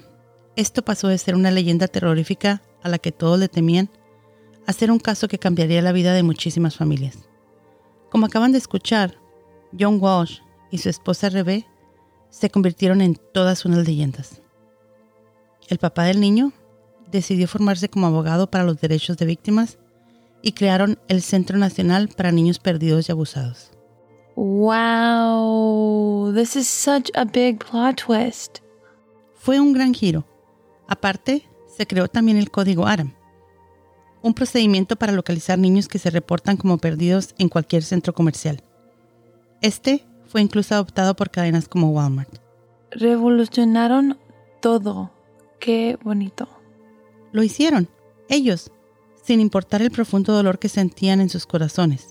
esto 0.56 0.84
pasó 0.84 1.08
de 1.08 1.18
ser 1.18 1.36
una 1.36 1.50
leyenda 1.50 1.88
terrorífica 1.88 2.62
a 2.84 2.90
la 2.90 2.98
que 2.98 3.12
todos 3.12 3.40
le 3.40 3.48
temían 3.48 3.90
a 4.68 4.74
ser 4.74 4.92
un 4.92 5.00
caso 5.00 5.28
que 5.28 5.40
cambiaría 5.40 5.82
la 5.82 5.92
vida 5.92 6.14
de 6.14 6.24
muchísimas 6.24 6.76
familias. 6.76 7.18
Como 8.10 8.26
acaban 8.26 8.52
de 8.52 8.58
escuchar, 8.58 9.18
John 9.78 10.00
Walsh 10.02 10.40
y 10.70 10.80
su 10.80 10.90
esposa 10.90 11.30
Rebe 11.30 11.66
se 12.30 12.50
convirtieron 12.50 13.02
en 13.02 13.16
todas 13.16 13.66
unas 13.66 13.86
leyendas. 13.88 14.42
El 15.68 15.78
papá 15.78 16.04
del 16.04 16.20
niño 16.20 16.52
decidió 17.12 17.48
formarse 17.48 17.90
como 17.90 18.08
abogado 18.08 18.50
para 18.50 18.64
los 18.64 18.80
derechos 18.82 19.18
de 19.18 19.26
víctimas 19.26 19.78
y 20.42 20.54
crearon 20.54 21.00
el 21.08 21.22
Centro 21.22 21.58
Nacional 21.58 22.10
para 22.10 22.32
Niños 22.32 22.60
Perdidos 22.60 23.08
y 23.08 23.12
Abusados. 23.12 23.72
Wow, 24.36 26.34
this 26.34 26.56
is 26.56 26.68
such 26.68 27.12
a 27.16 27.26
big 27.26 27.60
plot 27.60 28.02
twist. 28.06 28.60
Fue 29.36 29.60
un 29.60 29.74
gran 29.74 29.94
giro. 29.94 30.26
Aparte, 30.88 31.48
se 31.68 31.86
creó 31.86 32.08
también 32.08 32.38
el 32.38 32.50
Código 32.50 32.88
ARAM, 32.88 33.14
un 34.22 34.34
procedimiento 34.34 34.96
para 34.96 35.14
localizar 35.14 35.58
niños 35.58 35.88
que 35.88 36.00
se 36.00 36.10
reportan 36.10 36.58
como 36.58 36.78
perdidos 36.78 37.34
en 37.38 37.50
cualquier 37.50 37.84
centro 37.84 38.14
comercial. 38.14 38.64
Este 39.62 40.06
fue 40.28 40.42
incluso 40.42 40.76
adoptado 40.76 41.16
por 41.16 41.30
cadenas 41.30 41.68
como 41.68 41.90
Walmart. 41.90 42.38
Revolucionaron 42.92 44.18
todo. 44.62 45.12
Qué 45.60 45.98
bonito. 46.04 46.48
Lo 47.32 47.44
hicieron, 47.44 47.90
ellos, 48.30 48.72
sin 49.24 49.40
importar 49.40 49.82
el 49.82 49.92
profundo 49.92 50.34
dolor 50.34 50.60
que 50.60 50.70
sentían 50.70 51.22
en 51.22 51.30
sus 51.30 51.46
corazones. 51.46 52.08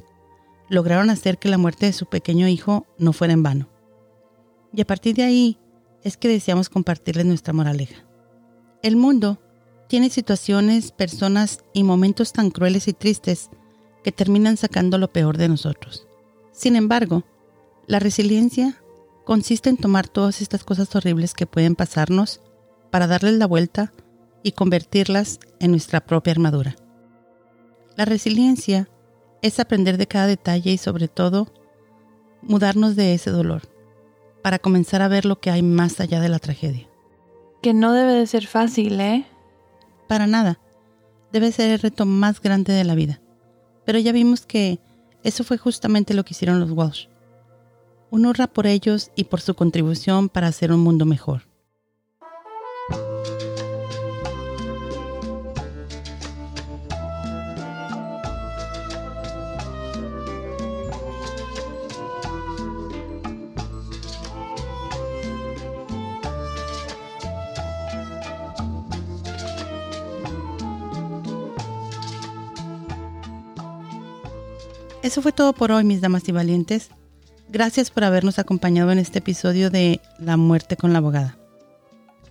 Lograron 0.69 1.11
hacer 1.11 1.39
que 1.39 1.49
la 1.49 1.59
muerte 1.59 1.87
de 1.87 1.93
su 1.93 2.07
pequeño 2.07 2.47
hijo 2.49 2.87
no 2.99 3.13
fuera 3.13 3.33
en 3.33 3.43
vano. 3.43 3.69
Y 4.73 4.81
a 4.81 4.87
partir 4.87 5.17
de 5.17 5.25
ahí, 5.25 5.59
es 6.03 6.17
que 6.17 6.29
deseamos 6.29 6.69
compartirles 6.69 7.27
nuestra 7.27 7.53
moraleja. 7.53 8.05
El 8.83 8.97
mundo 8.97 9.39
tiene 9.91 10.09
situaciones, 10.09 10.93
personas 10.93 11.65
y 11.73 11.83
momentos 11.83 12.33
tan 12.33 12.53
crueles 12.53 12.87
y 12.87 12.93
tristes 12.93 13.51
que 14.05 14.13
terminan 14.13 14.57
sacando 14.57 14.99
lo 14.99 15.13
peor 15.13 15.37
de 15.37 15.49
nosotros. 15.49 16.07
Sin 16.53 16.77
embargo, 16.77 17.25
la 17.89 17.99
resiliencia 17.99 18.81
consiste 19.25 19.69
en 19.69 19.77
tomar 19.77 20.07
todas 20.07 20.43
estas 20.43 20.63
cosas 20.63 20.95
horribles 20.95 21.35
que 21.35 21.47
pueden 21.47 21.75
pasarnos 21.75 22.41
para 22.93 23.09
darles 23.09 23.35
la 23.35 23.49
vuelta 23.49 23.93
y 24.45 24.53
convertirlas 24.53 25.41
en 25.59 25.73
nuestra 25.73 26.07
propia 26.07 26.35
armadura. 26.35 26.77
La 27.97 28.05
resiliencia 28.05 28.89
es 29.43 29.59
aprender 29.59 29.99
de 29.99 30.07
cada 30.07 30.29
detalle 30.29 30.71
y 30.71 30.79
sobre 30.79 31.09
todo 31.09 31.53
mudarnos 32.43 32.95
de 32.95 33.13
ese 33.13 33.31
dolor 33.33 33.63
para 34.41 34.61
comenzar 34.61 35.03
a 35.03 35.09
ver 35.09 35.25
lo 35.25 35.41
que 35.41 35.51
hay 35.51 35.63
más 35.63 35.99
allá 35.99 36.21
de 36.21 36.29
la 36.29 36.39
tragedia. 36.39 36.89
Que 37.61 37.75
no 37.75 37.93
debe 37.93 38.13
de 38.13 38.29
ser 38.29 38.47
fácil, 38.47 39.01
¿eh? 39.01 39.27
Para 40.11 40.27
nada. 40.27 40.59
Debe 41.31 41.53
ser 41.53 41.71
el 41.71 41.79
reto 41.79 42.05
más 42.05 42.41
grande 42.41 42.73
de 42.73 42.83
la 42.83 42.97
vida. 42.97 43.21
Pero 43.85 44.01
ya 44.01 44.11
vimos 44.11 44.45
que 44.45 44.81
eso 45.23 45.45
fue 45.45 45.57
justamente 45.57 46.15
lo 46.15 46.25
que 46.25 46.35
hicieron 46.35 46.59
los 46.59 46.73
Walsh. 46.73 47.07
Un 48.11 48.27
honra 48.27 48.49
por 48.49 48.67
ellos 48.67 49.13
y 49.15 49.23
por 49.23 49.41
su 49.41 49.55
contribución 49.55 50.29
para 50.29 50.49
hacer 50.49 50.73
un 50.73 50.81
mundo 50.81 51.07
mejor. 51.07 51.43
Eso 75.03 75.23
fue 75.23 75.33
todo 75.33 75.55
por 75.55 75.73
hoy, 75.73 75.83
mis 75.83 76.03
damas 76.03 76.29
y 76.29 76.33
valientes. 76.33 76.91
Gracias 77.49 77.91
por 77.91 78.05
habernos 78.05 78.39
acompañado 78.39 78.93
en 78.93 78.99
este 78.99 79.21
episodio 79.21 79.71
de 79.71 80.01
La 80.19 80.37
muerte 80.37 80.77
con 80.77 80.93
la 80.93 80.99
abogada. 80.99 81.39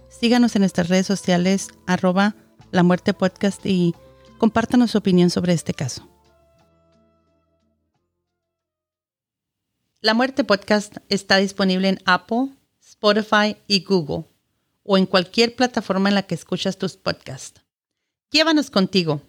Síganos 0.07 0.55
en 0.55 0.61
nuestras 0.61 0.88
redes 0.88 1.07
sociales, 1.07 1.70
arroba 1.88 2.36
La 2.72 2.84
Muerte 2.84 3.15
Podcast 3.15 3.65
y 3.65 3.95
compártanos 4.38 4.91
su 4.91 4.99
opinión 4.99 5.32
sobre 5.32 5.53
este 5.53 5.74
caso. 5.74 6.07
La 10.01 10.13
Muerte 10.13 10.43
Podcast 10.43 10.97
está 11.09 11.38
disponible 11.38 11.89
en 11.89 11.99
Apple, 12.05 12.49
Spotify 12.82 13.57
y 13.65 13.84
Google 13.84 14.26
o 14.84 14.95
en 14.97 15.07
cualquier 15.07 15.55
plataforma 15.55 16.09
en 16.09 16.15
la 16.15 16.24
que 16.24 16.36
escuchas 16.36 16.78
tus 16.78 16.97
podcasts. 16.97 17.61
Llévanos 18.30 18.70
contigo. 18.70 19.22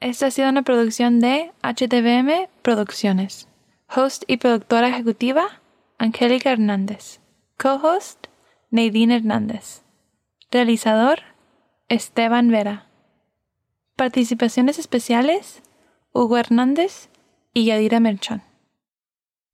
Esta 0.00 0.26
ha 0.26 0.30
sido 0.30 0.48
una 0.48 0.62
producción 0.62 1.20
de 1.20 1.52
HTBM 1.62 2.48
Producciones. 2.62 3.48
Host 3.94 4.22
y 4.26 4.38
productora 4.38 4.88
ejecutiva, 4.88 5.60
Angélica 5.98 6.52
Hernández. 6.52 7.20
Co-host, 7.58 8.28
Nadine 8.70 9.16
Hernández. 9.16 9.82
Realizador, 10.50 11.20
Esteban 11.90 12.48
Vera. 12.48 12.86
Participaciones 13.94 14.78
especiales, 14.78 15.62
Hugo 16.14 16.38
Hernández 16.38 17.10
y 17.52 17.66
Yadira 17.66 18.00
Merchán. 18.00 18.42